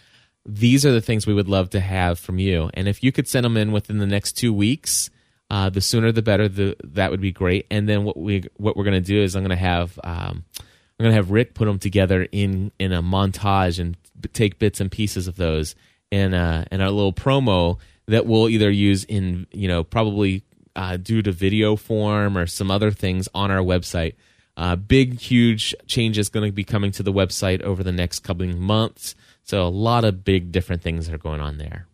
[0.48, 2.70] These are the things we would love to have from you.
[2.74, 5.10] And if you could send them in within the next two weeks
[5.50, 7.66] uh, the sooner the better the that would be great.
[7.70, 11.16] And then what we what we're to do is i'm to have um, i'm to
[11.16, 13.96] have rick put them together in in a montage and
[14.32, 15.74] take bits and pieces of those
[16.10, 16.34] in
[16.70, 20.42] in a little promo that we'll either use in you know probably
[20.74, 24.14] uh, due to video form or some other things on our website.
[24.58, 28.58] Uh, big huge changes going to be coming to the website over the next of
[28.58, 29.14] months.
[29.42, 31.86] So a lot of big different things are going on there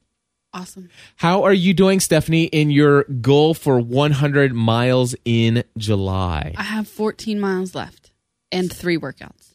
[0.55, 0.91] Awesome.
[1.17, 6.55] how are you doing, Stephanie, in your goal for 100 miles in July?
[6.57, 8.13] I have 14 miles left
[8.51, 9.55] and three workouts.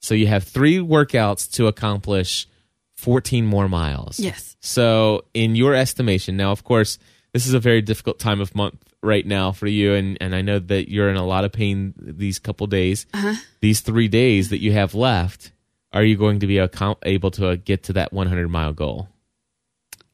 [0.00, 2.48] So you have three workouts to accomplish
[2.96, 4.18] 14 more miles.
[4.18, 4.56] Yes.
[4.60, 6.98] So, in your estimation, now, of course,
[7.32, 10.42] this is a very difficult time of month right now for you, and, and I
[10.42, 13.06] know that you're in a lot of pain these couple days.
[13.12, 13.34] Uh-huh.
[13.60, 15.52] These three days that you have left,
[15.92, 19.08] are you going to be able to uh, get to that 100 mile goal?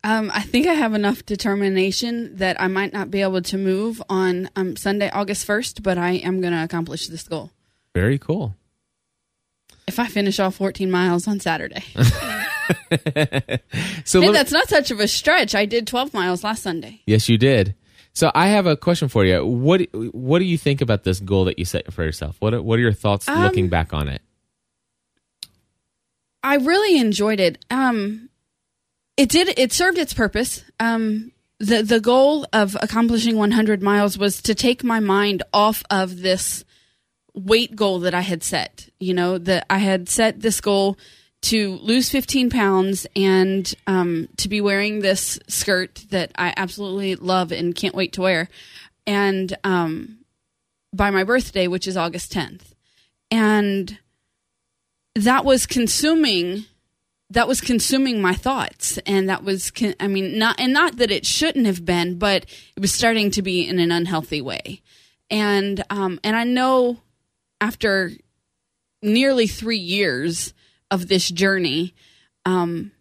[0.04, 4.00] Um, I think I have enough determination that I might not be able to move
[4.08, 7.50] on um, Sunday, August 1st, but I am going to accomplish this goal.
[7.94, 8.54] Very cool.
[9.88, 11.82] If I finish all 14 miles on Saturday.
[14.04, 15.54] So, hey, that's not such of a stretch.
[15.54, 17.02] I did 12 miles last Sunday.
[17.06, 17.74] Yes, you did.
[18.12, 19.44] So I have a question for you.
[19.44, 22.36] What what do you think about this goal that you set for yourself?
[22.40, 24.22] What are, what are your thoughts Um, looking back on it?
[26.42, 27.58] I really enjoyed it.
[27.70, 28.27] Um,
[29.18, 29.52] it did.
[29.58, 30.64] It served its purpose.
[30.80, 36.22] Um, the the goal of accomplishing 100 miles was to take my mind off of
[36.22, 36.64] this
[37.34, 38.88] weight goal that I had set.
[39.00, 40.96] You know, that I had set this goal
[41.40, 47.52] to lose 15 pounds and um, to be wearing this skirt that I absolutely love
[47.52, 48.48] and can't wait to wear,
[49.04, 50.18] and um,
[50.92, 52.72] by my birthday, which is August 10th,
[53.32, 53.98] and
[55.16, 56.66] that was consuming
[57.30, 58.98] that was consuming my thoughts.
[59.06, 62.44] And that was con- i mean not and not that it shouldn't have been but
[62.76, 64.82] it was starting to be in an unhealthy way.
[65.30, 66.98] And um and i know
[67.60, 68.12] after
[69.02, 70.54] nearly 3 years
[70.90, 71.94] of this journey
[72.44, 72.92] um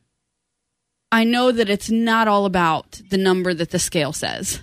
[1.11, 4.61] i know that it's not all about the number that the scale says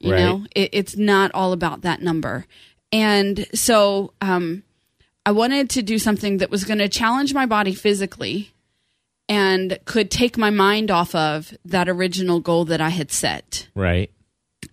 [0.00, 0.18] you Right.
[0.20, 0.44] know?
[0.56, 2.44] It, it's not all about that number.
[2.90, 4.64] And so um
[5.24, 8.50] I wanted to do something that was going to challenge my body physically
[9.32, 13.66] and could take my mind off of that original goal that I had set.
[13.74, 14.10] Right.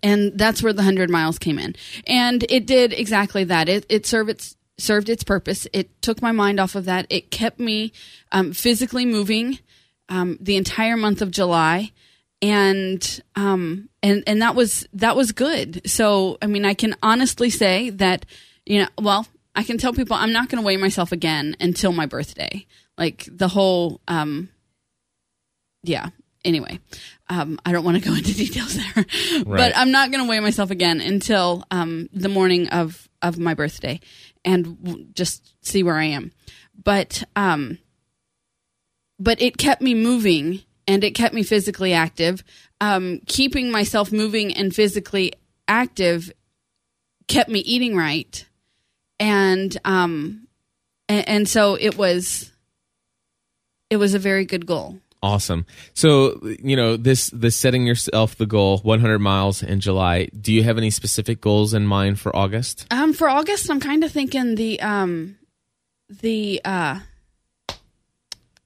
[0.03, 1.75] and that's where the 100 miles came in.
[2.05, 3.69] And it did exactly that.
[3.69, 5.65] It, it served its served its purpose.
[5.71, 7.05] It took my mind off of that.
[7.09, 7.93] It kept me
[8.33, 9.59] um, physically moving
[10.09, 11.91] um, the entire month of july.
[12.41, 13.01] And
[13.35, 15.81] um and and that was that was good.
[15.85, 18.25] So i mean i can honestly say that
[18.65, 21.91] you know well i can tell people i'm not going to weigh myself again until
[21.91, 22.65] my birthday
[22.99, 24.49] like the whole um
[25.83, 26.09] yeah.
[26.45, 26.79] Anyway
[27.27, 29.05] um, i don't want to go into details there.
[29.45, 29.45] Right.
[29.45, 33.53] but i'm not going to weigh myself again until um, the morning of of my
[33.55, 33.99] birthday
[34.45, 36.31] and w- just see where i am.
[36.81, 37.77] But um
[39.19, 42.41] but it kept me moving and it kept me physically active.
[42.81, 45.33] Um, keeping myself moving and physically
[45.67, 46.31] active
[47.27, 48.45] kept me eating right.
[49.19, 50.47] And um
[51.09, 52.51] and, and so it was
[53.89, 55.65] it was a very good goal Awesome.
[55.93, 60.27] So, you know, this this setting yourself the goal 100 miles in July.
[60.27, 62.87] Do you have any specific goals in mind for August?
[62.89, 65.37] Um, for August, I'm kind of thinking the um,
[66.09, 66.99] the uh,
[67.67, 67.75] The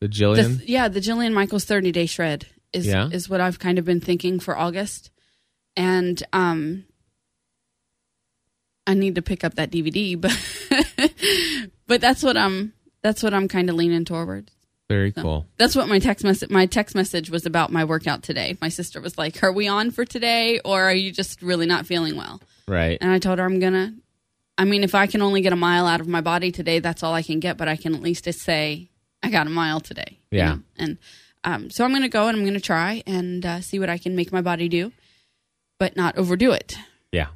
[0.01, 0.61] the Jillian?
[0.67, 3.09] yeah, the Jillian Michaels 30 day shred is Yeah.
[3.11, 5.09] is what I've kind of been thinking for August,
[5.75, 6.85] and um,
[8.85, 10.37] I need to pick up that DVD, but
[11.87, 14.51] but that's what I'm that's what I'm kind of leaning toward.
[14.93, 15.47] Very cool.
[15.57, 18.55] That's what my text message my text message was about my workout today.
[18.61, 21.87] My sister was like, "Are we on for today, or are you just really not
[21.87, 22.97] feeling well?" Right.
[23.01, 23.93] And I told her I'm gonna.
[24.55, 27.01] I mean, if I can only get a mile out of my body today, that's
[27.01, 27.57] all I can get.
[27.57, 28.89] But I can at least just say
[29.23, 30.19] I got a mile today.
[30.29, 30.49] you Yeah.
[30.53, 30.59] know?
[30.77, 30.97] And
[31.43, 34.15] um, so I'm gonna go and I'm gonna try and uh, see what I can
[34.15, 34.91] make my body do,
[35.79, 36.75] but not overdo it.
[37.11, 37.29] Yeah.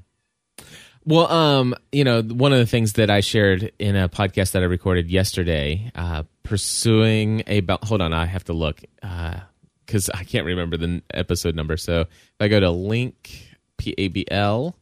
[1.06, 4.62] Well, um, you know, one of the things that I shared in a podcast that
[4.62, 8.82] I recorded yesterday, uh, pursuing a bal- hold on, I have to look
[9.86, 11.78] because I can't remember the episode number.
[11.78, 14.76] So if I go to link p a b l,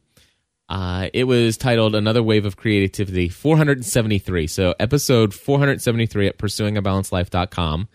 [0.68, 4.46] uh, it was titled "Another Wave of Creativity," 473.
[4.46, 7.88] So episode 473 at pursuingabalancedlife.com.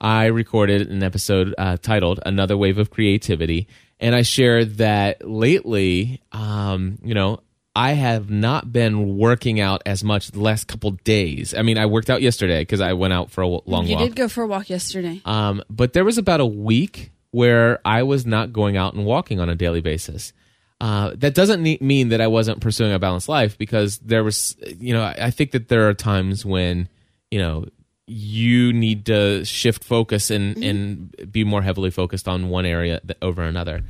[0.00, 6.20] I recorded an episode uh, titled "Another Wave of Creativity," and I shared that lately,
[6.32, 7.40] um, you know,
[7.76, 11.54] I have not been working out as much the last couple days.
[11.54, 14.02] I mean, I worked out yesterday because I went out for a long you walk.
[14.02, 15.20] You did go for a walk yesterday.
[15.24, 19.40] Um, but there was about a week where I was not going out and walking
[19.40, 20.32] on a daily basis.
[20.80, 24.92] Uh, that doesn't mean that I wasn't pursuing a balanced life because there was, you
[24.94, 26.88] know, I think that there are times when,
[27.30, 27.66] you know,
[28.06, 33.18] you need to shift focus and, and be more heavily focused on one area th-
[33.22, 33.82] over another.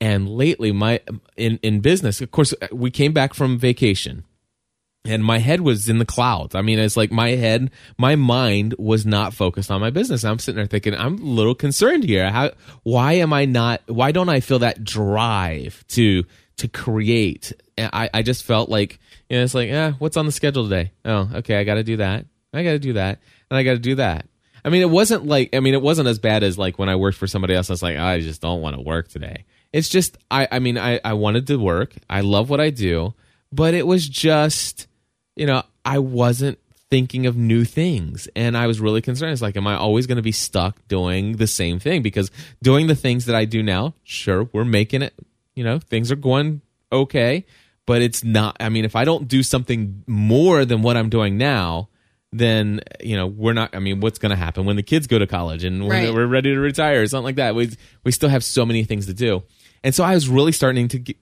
[0.00, 1.00] And lately, my
[1.36, 4.24] in in business, of course, we came back from vacation
[5.08, 6.54] and my head was in the clouds.
[6.54, 10.24] I mean, it's like my head, my mind was not focused on my business.
[10.24, 12.30] I'm sitting there thinking, I'm a little concerned here.
[12.30, 12.50] How,
[12.82, 13.80] why am I not?
[13.86, 16.24] Why don't I feel that drive to
[16.58, 17.52] to create?
[17.78, 18.98] I, I just felt like,
[19.30, 20.92] you know, it's like, eh, what's on the schedule today?
[21.04, 22.26] Oh, okay, I got to do that.
[22.52, 24.26] I got to do that, and I got to do that.
[24.64, 26.96] I mean, it wasn't like, I mean, it wasn't as bad as like when I
[26.96, 27.70] worked for somebody else.
[27.70, 29.44] I was like, I just don't want to work today.
[29.72, 31.94] It's just, I, I mean, I, I wanted to work.
[32.08, 33.14] I love what I do,
[33.52, 34.86] but it was just,
[35.36, 36.58] you know, I wasn't
[36.90, 38.28] thinking of new things.
[38.34, 39.32] And I was really concerned.
[39.32, 42.02] It's like, am I always going to be stuck doing the same thing?
[42.02, 42.30] Because
[42.62, 45.12] doing the things that I do now, sure, we're making it,
[45.54, 47.44] you know, things are going okay,
[47.84, 51.36] but it's not, I mean, if I don't do something more than what I'm doing
[51.36, 51.88] now,
[52.30, 53.74] then you know we're not.
[53.74, 56.12] I mean, what's going to happen when the kids go to college and when Right.
[56.14, 57.54] we're ready to retire or something like that?
[57.54, 57.70] We
[58.04, 59.44] we still have so many things to do,
[59.84, 61.16] and so I was really starting to get,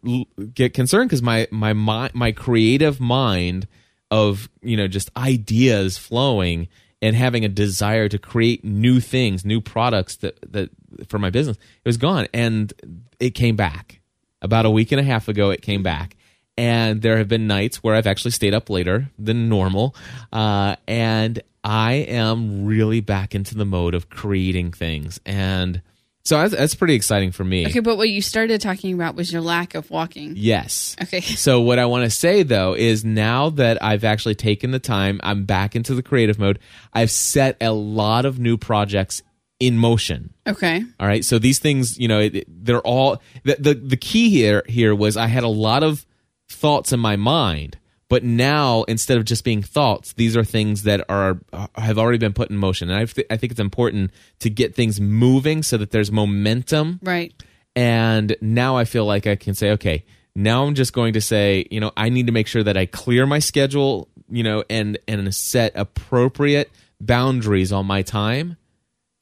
[0.55, 3.66] get concerned because my my my my creative mind
[4.11, 6.69] of you know just ideas flowing
[7.03, 10.71] and having a desire to create new things, new products that that
[11.09, 12.73] for my business, it was gone, and
[13.21, 14.01] it came back.
[14.42, 15.51] About a week and a half ago.
[15.51, 16.16] It came back,
[16.59, 19.95] and there have been nights where I've actually stayed up later than normal,
[20.33, 25.81] uh, and I am really back into the mode of creating things, and
[26.27, 27.67] so that's, that's pretty exciting for me.
[27.69, 30.35] Okay, but what you started talking about was your lack of walking.
[30.37, 30.97] Yes.
[31.01, 31.21] Okay.
[31.37, 35.20] So what I want to say though is now that I've actually taken the time,
[35.22, 36.59] I'm back into the creative mode.
[36.93, 39.22] I've set a lot of new projects
[39.61, 40.33] in motion.
[40.47, 40.83] Okay.
[40.99, 41.24] All right.
[41.24, 45.27] So these things, you know, they're all the, the the key here here was I
[45.29, 46.05] had a lot of
[46.49, 47.79] thoughts in my mind,
[48.09, 51.39] but now instead of just being thoughts, these are things that are
[51.75, 52.89] have already been put in motion.
[52.91, 57.01] And I, th- I think it's important to get things moving so that there's momentum
[57.03, 57.35] Right.
[57.75, 60.05] and now I feel like I can say, okay,
[60.35, 62.87] now I'm just going to say, you know, I need to make sure that I
[62.87, 68.57] clear my schedule, you know, and and set appropriate boundaries on my time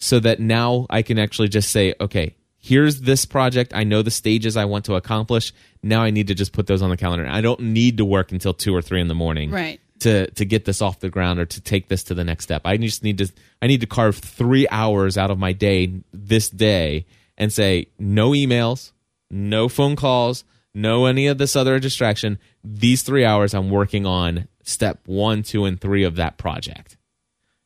[0.00, 3.72] so that now I can actually just say, okay, here's this project.
[3.74, 5.52] I know the stages I want to accomplish.
[5.82, 7.26] Now I need to just put those on the calendar.
[7.26, 9.50] I don't need to work until two or three in the morning.
[9.50, 9.80] Right.
[10.00, 12.62] To, to get this off the ground or to take this to the next step.
[12.64, 16.50] I just need to I need to carve three hours out of my day this
[16.50, 17.06] day
[17.38, 18.92] and say no emails,
[19.30, 20.44] no phone calls,
[20.74, 22.38] no any of this other distraction.
[22.62, 26.96] These three hours I'm working on step one, two, and three of that project.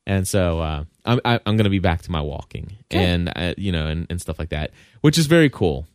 [0.08, 3.54] And so uh, I'm I, I'm going to be back to my walking and uh,
[3.56, 5.86] you know and, and stuff like that, which is very cool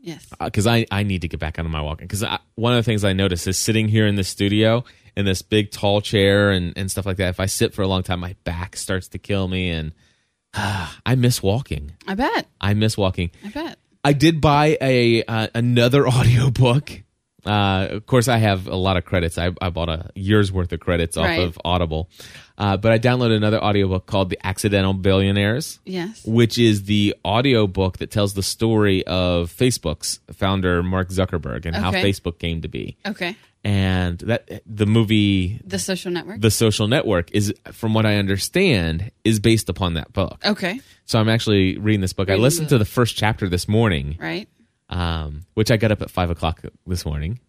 [0.00, 0.26] Yes.
[0.40, 2.06] because I, I need to get back onto my walking.
[2.06, 4.84] Because one of the things I notice is sitting here in the studio
[5.16, 7.28] in this big tall chair and, and stuff like that.
[7.28, 9.92] If I sit for a long time, my back starts to kill me, and
[10.54, 11.92] I miss walking.
[12.06, 12.46] I bet.
[12.60, 13.32] I miss walking.
[13.44, 13.78] I bet.
[14.04, 17.02] I did buy a uh, another audiobook.
[17.48, 19.38] Uh, of course, I have a lot of credits.
[19.38, 21.40] I, I bought a year's worth of credits off Right.
[21.40, 22.10] of Audible,
[22.58, 26.24] uh, but I downloaded another audiobook called "The Accidental Billionaires." Yes.
[26.26, 31.74] which is the audio book that tells the story of Facebook's founder Mark Zuckerberg and
[31.74, 32.02] how Okay.
[32.02, 32.96] Facebook came to be.
[33.06, 33.34] Okay.
[33.64, 36.40] And that the movie The social network.
[36.40, 40.40] The Social Network is from what I understand is based upon that book.
[40.44, 40.80] okay.
[41.06, 42.30] So I'm actually reading this book.
[42.30, 44.48] I listened to the first chapter this morning, Right.
[44.88, 47.40] Um, which I got up at five o'clock this morning.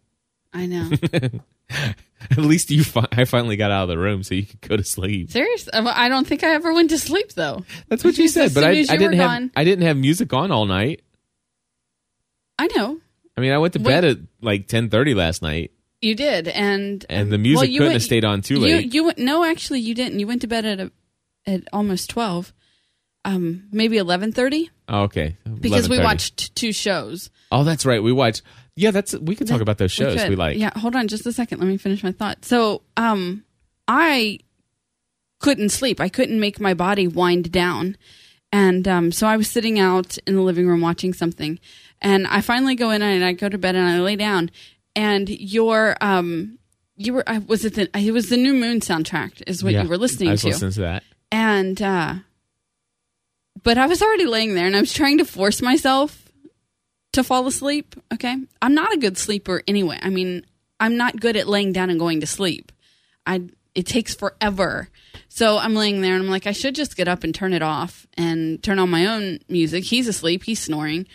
[0.53, 0.89] I know.
[2.31, 4.75] At least you, fi- I finally got out of the room so you could go
[4.75, 5.29] to sleep.
[5.31, 5.69] Serious?
[5.71, 7.63] Uh, I don't think I ever went to sleep though.
[7.87, 10.51] That's what you said, but I, I didn't have gone- I didn't have music on
[10.51, 11.01] all night.
[12.57, 12.99] I know
[13.37, 15.71] I mean, I went to bed at like ten thirty last night.
[16.01, 18.59] you did, and And the music well, you couldn't went- have stayed on too you-
[18.61, 18.93] late.
[18.93, 20.19] You, went no, actually, you didn't.
[20.19, 20.91] You went to bed at a,
[21.45, 22.51] at almost twelve,
[23.25, 25.37] um, maybe eleven thirty, Oh, okay.
[25.59, 27.29] because we watched two shows.
[27.51, 28.01] Oh, that's right.
[28.01, 28.41] We watched.
[28.75, 29.13] Yeah, that's.
[29.15, 30.37] We could talk about those shows we, could.
[30.37, 30.57] like.
[30.57, 31.59] Yeah, hold on just a second.
[31.59, 32.45] Let me finish my thought.
[32.45, 33.43] So, um,
[33.87, 34.39] I
[35.39, 35.99] couldn't sleep.
[35.99, 37.97] I couldn't make my body wind down.
[38.51, 41.59] And um, so I was sitting out in the living room watching something.
[42.01, 44.49] And I finally go in and I go to bed and I lay down.
[44.95, 46.57] And your, um,
[46.95, 49.83] you were, I was it the, it was the New Moon soundtrack is what Yeah,
[49.83, 51.03] you were listening I was to listening to that.
[51.31, 52.15] and uh
[53.63, 56.29] but i was already laying there and i was trying to force myself
[57.13, 58.35] to fall asleep okay?
[58.61, 59.99] I'm not a good sleeper anyway.
[60.01, 60.45] I mean
[60.79, 62.71] i'm not good at laying down and going to sleep.
[63.25, 63.41] I
[63.75, 64.89] it takes forever.
[65.27, 67.61] So i'm laying there and i'm like i should just get up and turn it
[67.61, 69.83] off and turn on my own music.
[69.83, 70.43] He's asleep.
[70.43, 71.07] He's snoring.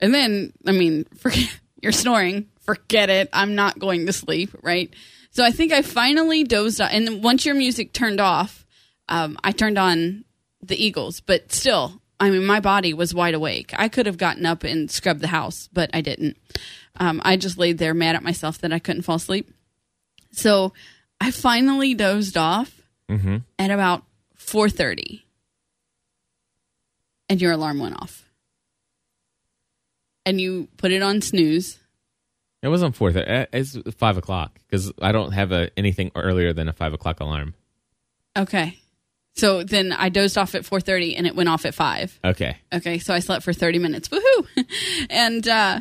[0.00, 1.50] And then i mean forget
[1.82, 2.48] you're snoring.
[2.60, 3.28] Forget it.
[3.34, 4.92] I'm not going to sleep right?
[5.30, 6.90] So i think i finally dozed off.
[6.92, 8.62] And once your music turned off
[9.06, 10.24] um, I turned on
[10.68, 13.72] the Eagles, but still, I mean, my body was wide awake.
[13.76, 16.36] I could have gotten up and scrubbed the house, but I didn't.
[16.96, 19.50] Um, I just laid there mad at myself that I couldn't fall asleep.
[20.30, 20.72] So
[21.20, 22.80] I finally dozed off
[23.58, 24.04] at about
[24.34, 25.24] four thirty,
[27.28, 28.28] and your alarm went off,
[30.24, 31.78] and you put it on snooze.
[32.62, 33.12] It wasn't four.
[33.12, 33.46] thirty.
[33.52, 37.54] It's five o'clock because I don't have a anything earlier than a five o'clock alarm.
[38.36, 38.78] Okay,
[39.34, 42.18] so then I dozed off at four thirty, and it went off at five.
[42.24, 42.56] Okay.
[42.72, 44.08] Okay, so I slept for 30 minutes.
[44.08, 44.46] Woohoo!
[45.10, 45.80] and uh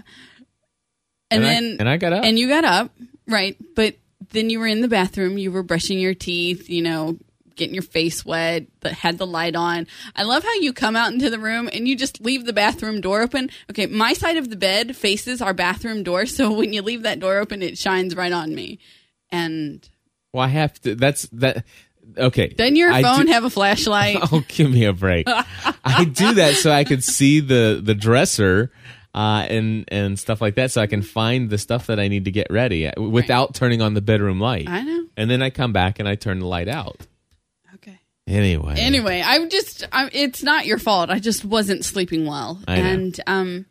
[1.32, 2.24] And and, I- then and I got up.
[2.26, 2.92] And you got up,
[3.28, 3.56] right?
[3.76, 3.96] But
[4.32, 7.18] then you were in the bathroom, you were brushing your teeth, you know,
[7.56, 9.86] getting your face wet, but had the light on.
[10.16, 13.00] I love how you come out into the room and you just leave the bathroom
[13.02, 13.52] door open.
[13.70, 17.20] Okay, my side of the bed faces our bathroom door, so when you leave that
[17.20, 18.80] door open, it shines right on me.
[19.32, 19.88] And
[20.34, 20.96] Well, I have to.
[20.96, 21.64] That's that.
[22.18, 22.48] Okay.
[22.50, 24.18] doesn't your iPhone do- have a flashlight?
[24.32, 25.28] Oh, give me a break.
[25.86, 28.72] I do that so I could see the the dresser
[29.14, 32.26] uh, and and stuff like that, so I can find the stuff that I need
[32.26, 34.68] to get ready uh, without turning on the bedroom light.
[34.68, 35.06] I know.
[35.18, 37.06] And then I come back and I turn the light out.
[37.76, 38.00] Okay.
[38.26, 38.76] Anyway.
[38.78, 43.66] anyway i'm just I, it's not your fault i just wasn't sleeping well and um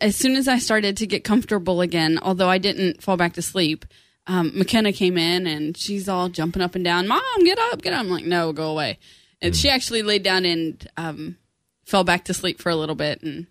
[0.00, 3.42] as soon as i started to get comfortable again although i didn't fall back to
[3.42, 3.84] sleep
[4.26, 7.92] um, mckenna came in and she's all jumping up and down mom get up get
[7.92, 8.98] up i'm like no go away
[9.42, 11.36] and she actually laid down and um,
[11.84, 13.46] fell back to sleep for a little bit and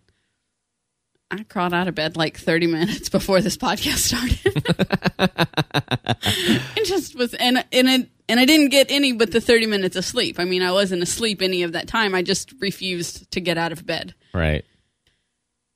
[1.32, 4.40] I crawled out of bed like 30 minutes before this podcast started.
[6.78, 9.96] it just was, and and it, and I didn't get any but the 30 minutes
[9.96, 10.40] of sleep.
[10.40, 12.14] I mean, I wasn't asleep any of that time.
[12.14, 14.14] I just refused to get out of bed.
[14.34, 14.64] Right.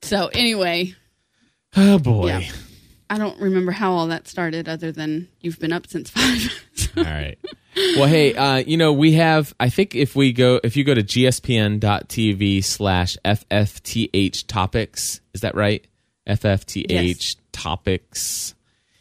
[0.04, 0.94] So anyway,
[1.76, 2.28] Oh boy.
[2.28, 2.42] yeah,
[3.10, 6.50] I don't remember how all that started, other than you've been up since five.
[6.98, 7.38] All right.
[7.96, 10.94] Well, hey, uh, you know, we have, I think if we go, if you go
[10.94, 15.86] to gspn.tv slash FFTH topics, is that right?
[16.28, 17.36] FFTH Yes.
[17.52, 18.54] topics.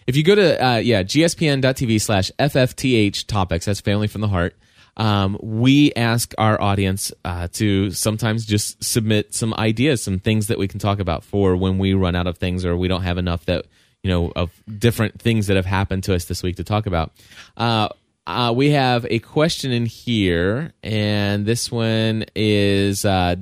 [0.07, 4.55] If you go to, uh, yeah, gspn.tv slash FFTH topics, that's Family from the Heart.
[4.97, 10.59] um, we ask our audience uh, to sometimes just submit some ideas, some things that
[10.59, 13.19] we can talk about for when we run out of things or we don't have
[13.19, 13.67] enough that
[14.03, 17.13] you know of different things that have happened to us this week to talk about.
[17.57, 17.89] Uh,
[18.27, 23.05] uh, we have a question in here, and this one is.
[23.05, 23.37] Uh,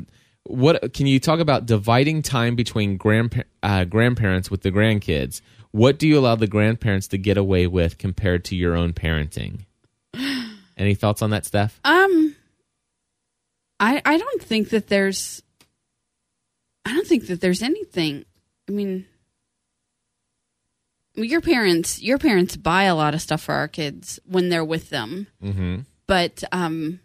[0.49, 5.41] what can you talk about dividing time between grandpa- uh, grandparents with the grandkids?
[5.73, 9.67] What do you allow the grandparents to get away with compared to your own parenting?
[10.77, 11.81] Any thoughts on that, Steph?
[11.85, 12.37] Um,
[13.81, 15.43] I I don't think that there's.
[16.85, 18.25] I don't think that there's anything.
[18.69, 19.07] I mean,
[21.17, 24.91] your parents, your parents buy a lot of stuff for our kids when they're with
[24.91, 25.27] them.
[25.43, 25.81] Mm-hmm.
[26.07, 27.01] But um,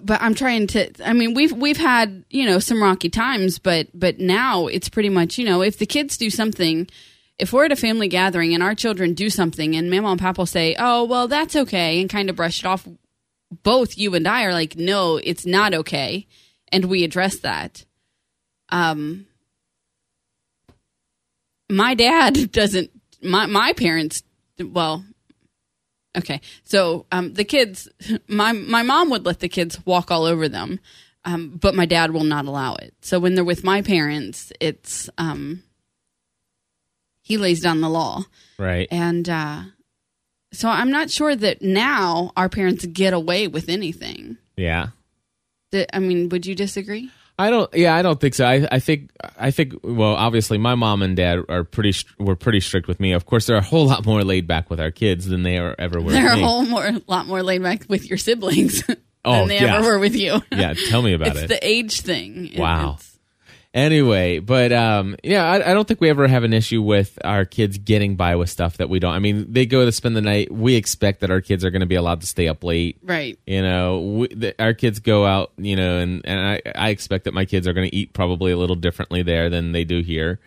[0.00, 0.90] but I'm trying to.
[1.04, 5.08] I mean, we've we've had you know some rocky times, but but now it's pretty
[5.08, 6.88] much you know if the kids do something.
[7.38, 10.46] If we're at a family gathering and our children do something and Mama and Papa
[10.46, 12.86] say, "Oh, well, that's okay," and kind of brush it off,
[13.62, 16.26] both you and I are like, "No, it's not okay,"
[16.70, 17.84] and we address that.
[18.68, 19.26] Um,
[21.70, 22.90] my dad doesn't.
[23.22, 24.22] My my parents,
[24.58, 25.04] well,
[26.16, 26.40] okay.
[26.64, 27.88] So um, the kids,
[28.28, 30.80] my my mom would let the kids walk all over them,
[31.24, 32.94] um, but my dad will not allow it.
[33.02, 35.62] So when they're with my parents, it's um,
[37.22, 38.24] he lays down the law.
[38.58, 38.88] Right.
[38.90, 39.62] And uh,
[40.52, 44.36] so I'm not sure that now our parents get away with anything.
[44.56, 44.88] Yeah.
[45.70, 47.10] That, I mean, would you disagree?
[47.40, 47.72] I don't.
[47.74, 48.44] Yeah, I don't think so.
[48.44, 49.10] I, I think.
[49.38, 49.74] I think.
[49.82, 51.94] Well, obviously, my mom and dad are pretty.
[52.18, 53.12] Were pretty strict with me.
[53.12, 55.74] Of course, they're a whole lot more laid back with our kids than they are
[55.78, 56.06] ever were.
[56.06, 56.22] With you.
[56.22, 58.82] They're a whole more, lot more laid back with your siblings
[59.24, 59.76] Oh, than they yeah.
[59.78, 60.40] ever were with you.
[60.52, 61.48] Yeah, tell me about it's it.
[61.48, 62.52] the age thing.
[62.56, 62.94] Wow.
[62.94, 63.09] it's-
[63.72, 67.44] Anyway, but um, yeah, I, I don't think we ever have an issue with our
[67.44, 69.14] kids getting by with stuff that we don't.
[69.14, 70.50] I mean, they go to spend the night.
[70.50, 72.98] We expect that our kids are going to be allowed to stay up late.
[73.00, 73.38] right.
[73.46, 75.52] You know, we, the, our kids go out.
[75.56, 78.50] You know, and and I, I expect that my kids are going to eat probably
[78.50, 80.40] a little differently there than they do here.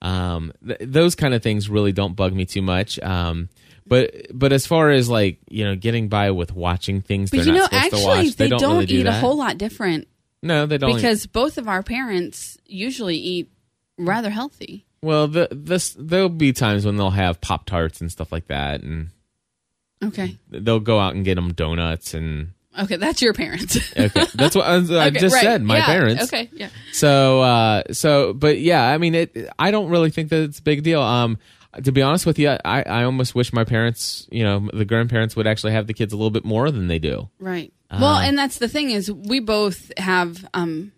[0.00, 3.00] Um, th- those kind of things really don't bug me too much.
[3.00, 3.48] Um,
[3.88, 7.46] but but as far as like you know, getting by with watching things But they're
[7.46, 9.20] you know, not supposed actually, to watch, they, don't, don't, really do eat a that.
[9.20, 10.06] whole lot different
[10.42, 10.94] no, they don't.
[10.94, 13.50] because both of our parents usually eat
[13.98, 14.84] rather healthy.
[15.02, 18.82] Well, the, this there'll be times when they'll have pop tarts and stuff like that,
[18.82, 19.10] and
[20.02, 20.36] Okay.
[20.48, 22.52] they'll go out and get them donuts and.
[22.78, 23.76] Okay, that's your parents.
[23.96, 25.42] Okay, that's what I, I Okay, just right.
[25.42, 25.62] said.
[25.62, 26.22] My Yeah, parents.
[26.24, 26.68] Okay, yeah.
[26.92, 29.36] So, uh, so, but yeah, I mean, it.
[29.58, 31.02] I don't really think that it's a big deal.
[31.02, 31.38] Um,
[31.84, 35.36] to be honest with you, I, I almost wish my parents, you know, the grandparents
[35.36, 37.28] would actually have the kids a little bit more than they do.
[37.38, 37.72] Right.
[37.90, 40.92] Uh, well, and that's the thing is we both have um,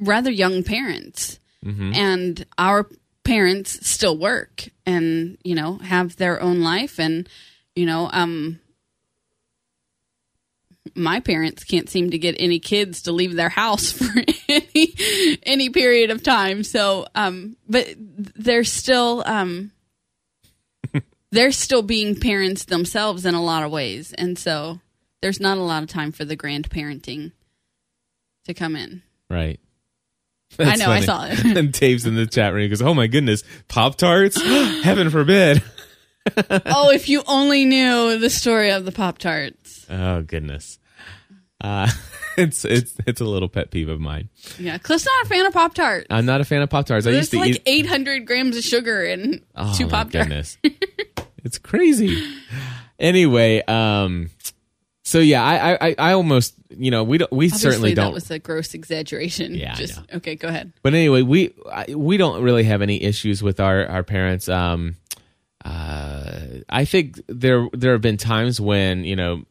[0.00, 1.92] rather young parents, Mm-hmm.
[1.94, 2.88] and our
[3.22, 7.28] parents still work and you know have their own life, and
[7.76, 8.58] you know, um,
[10.94, 14.10] my parents can't seem to get any kids to leave their house for
[14.48, 14.94] any
[15.42, 16.64] any period of time.
[16.64, 19.72] So, um, but they're still um,
[21.30, 24.80] they're still being parents themselves in a lot of ways, and so
[25.20, 27.32] there's not a lot of time for the grandparenting
[28.44, 29.02] to come in.
[29.30, 29.60] Right.
[30.58, 31.44] I know, I saw it.
[31.56, 32.62] and Dave's in the chat room.
[32.62, 34.40] He goes, "Oh my goodness, Pop Tarts!
[34.82, 35.62] Heaven forbid!"
[36.36, 39.86] oh, if you only knew the story of the Pop Tarts.
[39.88, 40.78] Oh goodness.
[41.62, 41.88] Uh,
[42.36, 44.28] it's it's it's a little pet peeve of mine.
[44.58, 46.06] Yeah, Cliff's not a fan of Pop Tarts.
[46.10, 47.06] I'm not a fan of Pop Tarts.
[47.06, 47.84] I used There's to like eat.
[47.86, 50.28] 800 grams of sugar in Oh two Pop Tarts.
[50.28, 50.58] goodness,
[51.44, 52.20] it's crazy.
[52.98, 54.30] Anyway, um,
[55.02, 58.12] so yeah, I, I, I almost, you know, we don't, we Obviously, certainly that don't.
[58.12, 59.54] was a gross exaggeration.
[59.56, 60.36] Yeah, Just okay.
[60.36, 60.72] Go ahead.
[60.82, 64.48] but anyway, we I, we don't really have any issues with our our parents.
[64.48, 64.94] Um,
[65.64, 66.38] uh,
[66.68, 69.42] I think there there have been times when you know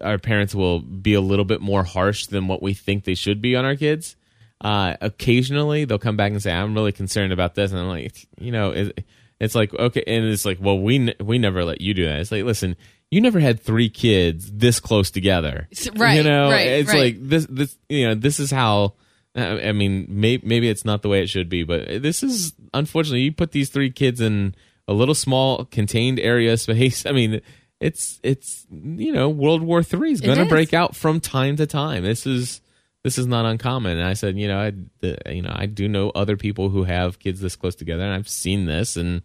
[0.00, 3.40] our parents will be a little bit more harsh than what we think they should
[3.40, 4.16] be on our kids.
[4.60, 8.26] Uh, occasionally, they'll come back and say, "I'm really concerned about this," and I'm like,
[8.38, 9.04] you know, it,
[9.38, 12.20] it's like okay, and it's like, well, we n- we never let you do that.
[12.20, 12.76] It's like, listen,
[13.10, 17.16] you never had three kids this close together, right, You know, right, it's right.
[17.16, 18.94] like this this you know this is how.
[19.34, 22.52] I I mean, maybe, maybe it's not the way it should be, but this is
[22.74, 24.54] unfortunately you put these three kids in
[24.88, 27.06] a little small contained area space.
[27.06, 27.40] I mean,
[27.80, 31.66] it's it's you know World War Three is going to break out from time to
[31.66, 32.04] time.
[32.04, 32.60] This is
[33.02, 33.98] this is not uncommon.
[33.98, 34.72] And I said, you know, I
[35.30, 38.28] you know I do know other people who have kids this close together, and I've
[38.28, 39.22] seen this, and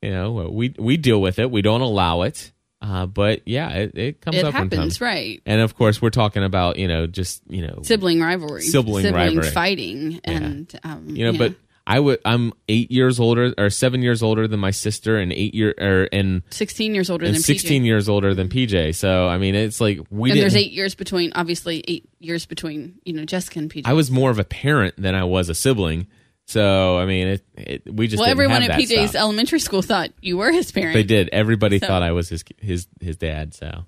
[0.00, 1.50] you know we we deal with it.
[1.50, 2.50] We don't allow it,
[2.80, 4.70] uh, but yeah, it, it comes It up time.
[4.70, 5.42] happens, right?
[5.44, 9.50] And of course, we're talking about you know just you know Sibling rivalry, Sibling rivalry.
[9.50, 11.38] fighting, and um, you know yeah.
[11.38, 11.54] but
[11.88, 12.20] I would.
[12.24, 16.06] I'm eight years older or seven years older than my sister, and eight year or
[16.12, 17.86] and, 16 years older and than sixteen PJ.
[17.86, 18.94] years older than PJ.
[18.94, 23.00] So I mean, it's like we and there's eight years between, obviously, eight years between,
[23.04, 23.86] you know, Jessica and PJ.
[23.86, 26.08] I was more of a parent than I was a sibling.
[26.44, 29.14] So I mean, it, it we just well, everyone at PJ's stuff.
[29.14, 30.92] elementary school thought you were his parent.
[30.92, 31.30] They did.
[31.30, 33.54] Everybody So- thought I was his his his dad.
[33.54, 33.86] So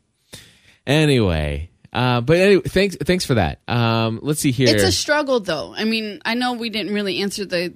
[0.86, 3.60] anyway, uh, but anyway, thanks thanks for that.
[3.68, 4.74] Um, let's see here.
[4.74, 5.74] It's a struggle, though.
[5.74, 7.74] I mean, I know we didn't really answer the.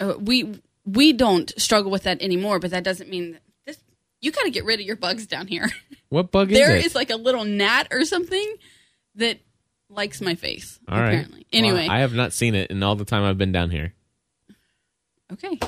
[0.00, 3.78] Uh, we we don't struggle with that anymore, but that doesn't mean that this.
[4.20, 5.68] You got to get rid of your bugs down here.
[6.08, 6.94] what bug There is is it?
[6.96, 8.54] like a little gnat or something
[9.16, 9.38] that
[9.90, 10.78] likes my face.
[10.88, 11.08] All right.
[11.08, 11.46] apparently.
[11.52, 13.94] Anyway, Well, I have not seen it in all the time I've been down here.
[15.32, 15.58] okay.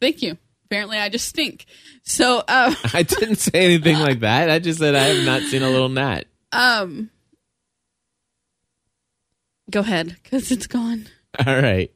[0.00, 0.36] Thank you.
[0.66, 1.66] Apparently, I just stink.
[2.04, 4.50] So, uh, I didn't say anything like that.
[4.50, 6.26] I just said I have not seen a little gnat.
[6.52, 7.10] um,
[9.70, 11.06] go ahead because it's gone.
[11.46, 11.90] All right.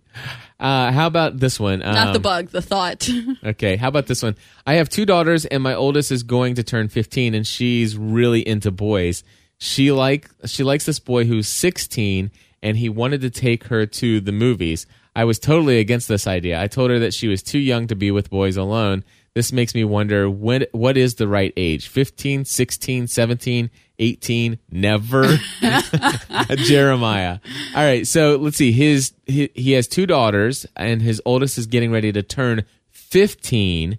[0.61, 1.79] Uh, how about this one?
[1.81, 3.09] Not the Um, bug, the thought.
[3.45, 4.35] Okay, how about this one?
[4.67, 8.47] I have two daughters, and my oldest is going to turn 15, and she's really
[8.47, 9.23] into boys.
[9.59, 12.31] She like she likes this boy who's 16,
[12.63, 14.87] and he wanted to take her to the movies.
[15.15, 16.61] I was totally against this idea.
[16.61, 19.05] I told her that she was too young to be with boys alone.
[19.35, 21.87] This makes me wonder when what is the right age?
[21.89, 25.39] 15, 16, 17, 18, never.
[26.57, 27.39] Jeremiah.
[27.75, 28.73] All right, so let's see.
[28.73, 33.99] His he, he has two daughters, and his oldest is getting ready to turn 15,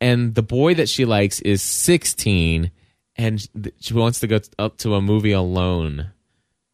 [0.00, 2.70] and the boy that she likes is 16,
[3.16, 3.48] and
[3.80, 6.10] she wants to go up to a movie alone.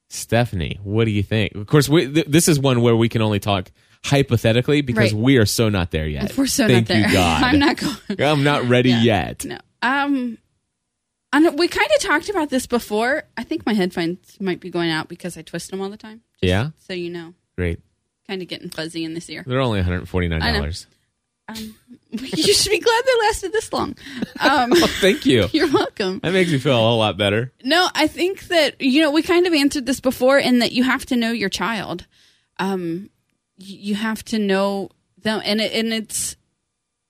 [0.09, 1.55] Stephanie, what do you think?
[1.55, 3.71] Of course, we, th- this is one where we can only talk
[4.05, 5.21] hypothetically because Right.
[5.23, 6.37] we are so not there yet.
[6.37, 7.09] We're so Thank not there.
[7.09, 7.43] you, God.
[7.43, 7.97] I'm not going.
[8.23, 9.03] I'm not ready Yeah.
[9.03, 9.45] yet.
[9.45, 9.59] No.
[9.83, 10.39] Um,
[11.35, 13.25] Know, we kind of talked about this before.
[13.37, 16.23] I think my headphones might be going out because I twist them all the time.
[16.41, 16.71] Yeah?
[16.79, 17.81] So you know, Great.
[18.27, 19.45] kind of getting fuzzy in this ear.
[19.47, 20.87] They're only $149.
[22.11, 23.97] you should be glad they lasted this long.
[24.41, 25.49] Um, Thank you.
[25.53, 26.21] you're welcome.
[26.23, 27.53] That makes me feel a whole lot better.
[27.63, 30.83] No, I think that you know we kind of answered this before, in that you
[30.83, 32.07] have to know your child.
[32.59, 33.11] Um,
[33.57, 36.37] you have to know them, and it, and it's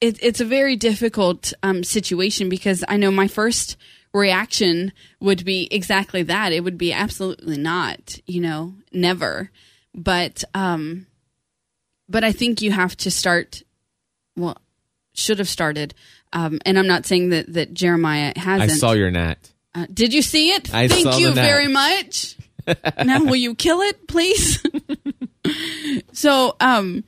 [0.00, 3.76] it, it's a very difficult um, situation because I know my first
[4.16, 6.52] reaction would be exactly that.
[6.52, 9.50] It would be absolutely not, you know, never.
[9.94, 11.06] But um,
[12.08, 13.62] but I think you have to start.
[14.36, 14.58] Well,
[15.14, 15.94] should have started.
[16.32, 18.72] Um, and I'm not saying that that Jeremiah hasn't.
[18.72, 19.52] I saw your gnat.
[19.74, 20.72] Uh, did you see it?
[20.74, 22.36] I Thank saw you very much.
[23.04, 24.62] now, will you kill it, please?
[26.12, 27.04] so, um,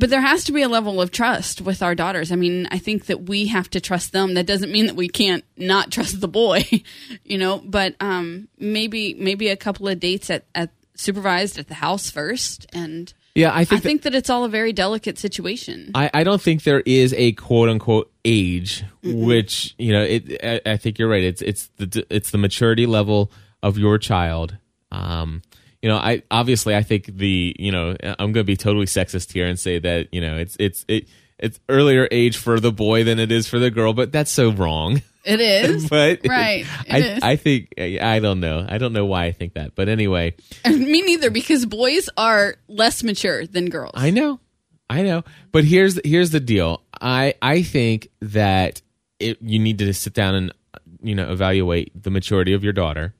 [0.00, 2.32] but there has to be a level of trust with our daughters.
[2.32, 4.34] I mean, I think that we have to trust them.
[4.34, 6.64] That doesn't mean that we can't not trust the boy,
[7.24, 7.62] you know.
[7.64, 12.66] But um, maybe maybe a couple of dates at, at supervised at the house first,
[12.72, 15.90] and Yeah, I I think, that- think that it's all a very delicate situation.
[15.94, 20.02] I, I don't think there is a quote unquote age, which you know.
[20.02, 21.22] It, I, I think you're right.
[21.24, 23.30] It's it's the it's the maturity level
[23.62, 24.56] of your child.
[24.92, 25.42] Um,
[25.82, 29.32] you know, I obviously I think the you know I'm going to be totally sexist
[29.32, 31.08] here and say that you know it's it's it,
[31.38, 34.50] it's earlier age for the boy than it is for the girl, but that's so
[34.50, 35.00] wrong.
[35.24, 36.66] It is but right.
[36.86, 37.22] It I is.
[37.22, 38.64] I think I don't know.
[38.68, 40.34] I don't know why I think that, but anyway,
[40.66, 43.92] Me neither, because boys are less mature than girls.
[43.94, 44.40] I know,
[44.88, 45.24] I know.
[45.52, 46.82] But here's here's the deal.
[47.00, 48.82] I I think that
[49.18, 50.54] it, you need to sit down and
[51.02, 53.14] you know evaluate the maturity of your daughter.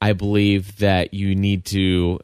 [0.00, 2.20] I believe that you need to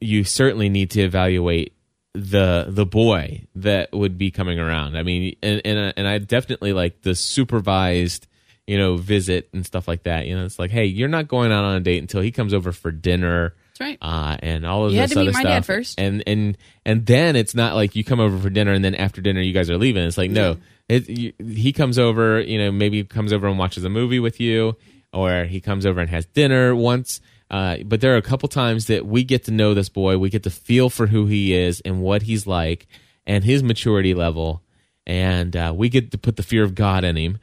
[0.00, 1.74] you certainly need to evaluate
[2.14, 4.96] the the boy that would be coming around.
[4.96, 8.26] I mean, and and and I definitely like the supervised
[8.66, 10.26] you know visit and stuff like that.
[10.26, 12.52] You know, it's like, hey, you're not going out on a date until he comes
[12.54, 13.98] over for dinner That's right.
[14.02, 15.50] uh, and all of You this had to meet other my stuff.
[15.52, 16.00] dad first.
[16.00, 19.20] and and and then it's not like you come over for dinner and then after
[19.20, 20.02] dinner you guys are leaving.
[20.04, 20.56] It's like no,
[20.88, 22.40] it, you, he comes over.
[22.40, 24.76] You know, maybe comes over and watches a movie with you,
[25.12, 27.20] or he comes over and has dinner once.
[27.50, 30.16] Uh, but there are a couple times that we get to know this boy.
[30.18, 32.86] We get to feel for who he is and what he's like,
[33.26, 34.62] and his maturity level,
[35.06, 37.38] and uh, we get to put the fear of God in him.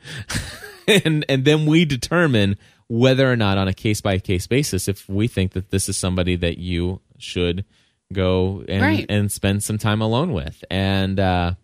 [0.87, 2.57] and and then we determine
[2.87, 5.97] whether or not on a case by case basis if we think that this is
[5.97, 7.65] somebody that you should
[8.13, 9.05] go and Right.
[9.09, 11.55] and spend some time alone with and uh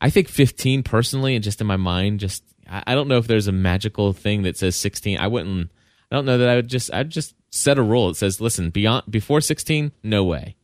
[0.00, 3.26] i think 15 personally and just in my mind just I, I don't know if
[3.26, 5.70] there's a magical thing that says 16 i wouldn't
[6.10, 8.70] i don't know that i would just i'd just set a rule that says listen
[8.70, 10.56] beyond before 16 no way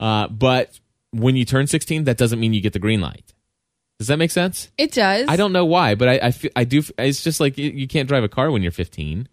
[0.00, 0.80] uh but
[1.12, 3.32] when you turn 16 that doesn't mean you get the green light
[3.98, 5.26] does that make sense It does.
[5.28, 6.82] I don't know why, but I I, feel, I do.
[6.98, 9.28] It's just like you, you can't drive a car when you're 15,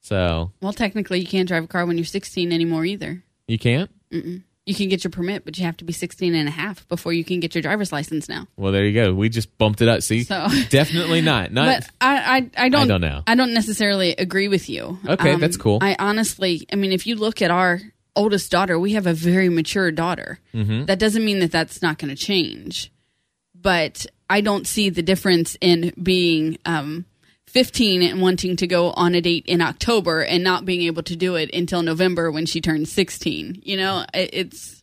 [0.00, 3.22] so Well, technically, you can't drive a car when you're 16 anymore either.
[3.46, 3.88] you can't.
[4.10, 6.88] You you can get your permit, but you have to be 16 and a half
[6.88, 8.46] before you can get your driver's license now.
[8.56, 9.12] Well, there you go.
[9.12, 10.00] We just bumped it up.
[10.02, 11.52] See, So- definitely not.
[11.52, 11.80] Not.
[11.82, 12.16] But I,
[12.56, 13.22] I, I don't, I don't know.
[13.26, 14.98] I don't necessarily agree with you.
[15.06, 15.78] Um, Okay, that's cool.
[15.82, 17.80] I honestly, I mean, if you look at our
[18.16, 20.38] oldest daughter, we have a very mature daughter.
[20.54, 20.86] Mm-hmm.
[20.86, 22.90] That doesn't mean that that's not going to change,
[23.54, 27.04] but I don't see the difference in being um,
[27.50, 31.16] 15 and wanting to go on a date in October and not being able to
[31.16, 33.62] do it until November when she turns 16.
[33.64, 34.82] You know, it, it's.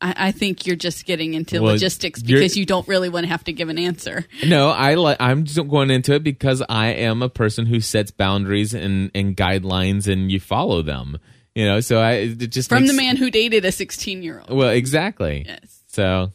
[0.00, 3.28] I, I think you're just getting into Well, logistics because you don't really want to
[3.30, 4.24] have to give an answer.
[4.46, 8.10] No, I li- I'm just going into it because I am a person who sets
[8.10, 11.18] boundaries and, and guidelines, and you follow them.
[11.54, 14.38] You know, so I it just From makes- the man who dated a 16 year
[14.40, 14.56] old.
[14.56, 15.44] Well, exactly.
[15.46, 15.82] Yes.
[15.88, 16.30] So,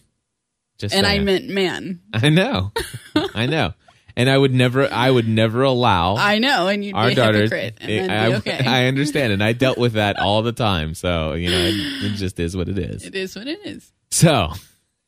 [0.77, 2.01] just And I meant man.
[2.13, 2.71] I know,
[3.33, 3.73] I know,
[4.17, 7.15] and I would never, I would never allow I know, and you'd our be a
[7.15, 7.51] daughters.
[7.51, 7.77] hypocrite.
[7.81, 8.57] And I, okay.
[8.65, 10.93] I understand, and I dealt with that all the time.
[10.93, 13.03] So you know, it, it just is what it is.
[13.05, 13.91] it is what it is.
[14.11, 14.51] So,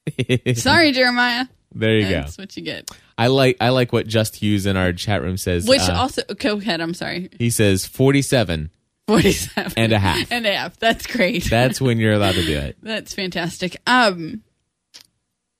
[0.55, 1.45] Sorry, Jeremiah.
[1.73, 2.21] there you go.
[2.21, 2.89] That's what you get.
[3.17, 5.67] I like, I like what Just Hughes in our chat room says.
[5.67, 6.81] Which uh, also, go ahead.
[6.81, 7.29] I'm sorry.
[7.37, 8.71] he says forty-seven.
[9.07, 10.29] 47 And a half.
[10.33, 10.77] and a half.
[10.79, 11.49] That's great.
[11.49, 12.75] That's when you're allowed to do it.
[12.83, 13.77] That's fantastic.
[13.87, 14.43] Um,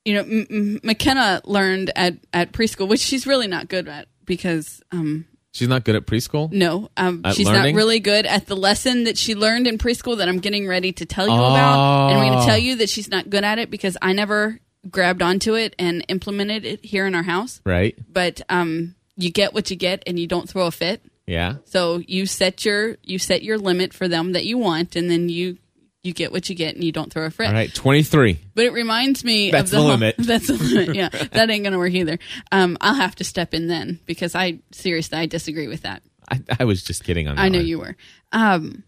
[0.08, 4.08] you know, M- M- McKenna learned at at preschool, which she's really not good at
[4.24, 6.50] because um, She's not good at preschool.
[6.52, 7.74] no, um, At she's learning?
[7.74, 10.92] not really good at the lesson that she learned in preschool that I'm getting ready
[10.92, 12.10] to tell you about.
[12.10, 12.40] And I'm going Oh.
[12.40, 15.74] to tell you that she's not good at it because I never grabbed onto it
[15.78, 17.60] and implemented it here in our house.
[17.64, 17.96] Right?
[18.12, 21.02] But um, you get what you get, and you don't throw a fit.
[21.26, 21.56] Yeah.
[21.64, 25.28] So you set your you set your limit for them that you want, and then
[25.28, 25.58] you
[26.02, 27.46] you get what you get, and you don't throw a fit.
[27.48, 27.72] All right.
[27.74, 28.38] Twenty-three.
[28.54, 30.14] But it reminds me That's of the, the whole- limit.
[30.18, 30.94] That's the limit.
[30.96, 32.18] Yeah, that ain't gonna work either.
[32.52, 36.02] Um, I'll have to step in then because I seriously I disagree with that.
[36.30, 37.42] I, I was just kidding on that.
[37.42, 37.66] I know one.
[37.66, 37.96] you were.
[38.32, 38.84] Um,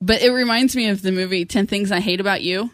[0.00, 2.70] but it reminds me of the movie Ten Things I Hate About You,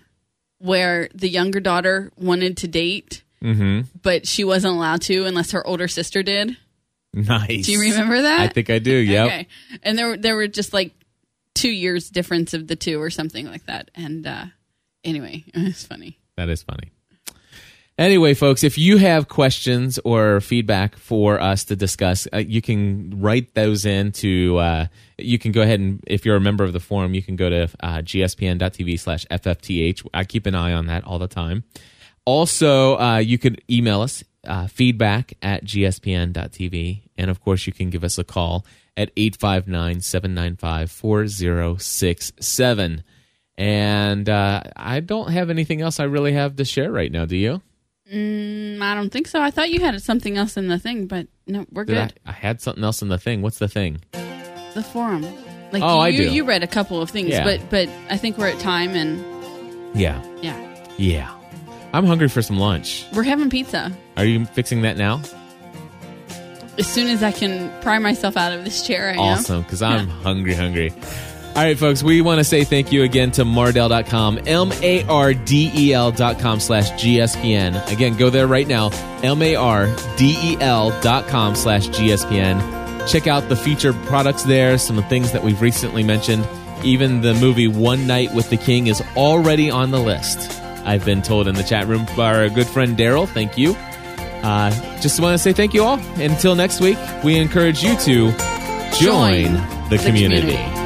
[0.58, 3.82] where the younger daughter wanted to date, Mm-hmm.
[4.02, 6.56] but she wasn't allowed to unless her older sister did.
[7.14, 7.66] Nice.
[7.66, 8.40] Do you remember that?
[8.40, 8.92] I think I do.
[8.92, 9.24] Yeah.
[9.26, 9.46] Okay.
[9.84, 10.92] And there were there were just like
[11.58, 13.90] two years difference of the two or something like that.
[13.94, 14.46] And uh
[15.04, 16.18] anyway, it was funny.
[16.36, 16.92] That is funny.
[17.98, 23.20] Anyway, folks, if you have questions or feedback for us to discuss, uh, you can
[23.20, 24.86] write those in to, uh,
[25.18, 27.50] you can go ahead and, if you're a member of the forum, you can go
[27.50, 30.06] to uh, gspn.tv slash FFTH.
[30.14, 31.64] I keep an eye on that all the time.
[32.24, 37.02] Also, uh, you could email us, uh, feedback at gspn.tv.
[37.16, 38.64] And of course, you can give us a call
[38.98, 43.02] at 859 795 4067.
[43.56, 47.24] And uh, I don't have anything else I really have to share right now.
[47.24, 47.60] Do you?
[48.12, 49.40] Mm, I don't think so.
[49.40, 52.14] I thought you had something else in the thing, but no, we're Did good.
[52.26, 52.30] I?
[52.30, 53.42] I had something else in the thing.
[53.42, 54.00] What's the thing?
[54.74, 55.22] The forum.
[55.72, 56.30] Like Oh, you, I do.
[56.30, 57.44] you read a couple of things, Yeah.
[57.44, 59.22] but but I think we're at time and
[59.94, 60.22] Yeah.
[60.40, 60.86] yeah.
[60.96, 61.34] Yeah.
[61.92, 63.04] I'm hungry for some lunch.
[63.14, 63.92] We're having pizza.
[64.16, 65.20] Are you fixing that now?
[66.78, 69.18] As soon as I can pry myself out of this chair, I am.
[69.18, 70.92] Awesome, because I'm hungry, hungry.
[71.48, 75.34] All right, folks, we want to say thank you again to Mardel.com, M A R
[75.34, 77.90] D E L.com slash GSPN.
[77.90, 78.90] Again, go there right now,
[79.24, 83.08] M A R D E L.com slash GSPN.
[83.08, 86.46] Check out the featured products there, some of the things that we've recently mentioned.
[86.84, 90.52] Even the movie One Night with the King is already on the list.
[90.86, 93.26] I've been told in the chat room by our good friend Daryl.
[93.26, 93.74] Thank you.
[94.42, 94.70] Uh,
[95.00, 95.98] just want to say thank you all.
[96.16, 98.30] Until next week, we encourage you to
[99.00, 99.52] join, Join
[99.90, 100.40] the the community.
[100.52, 100.77] community.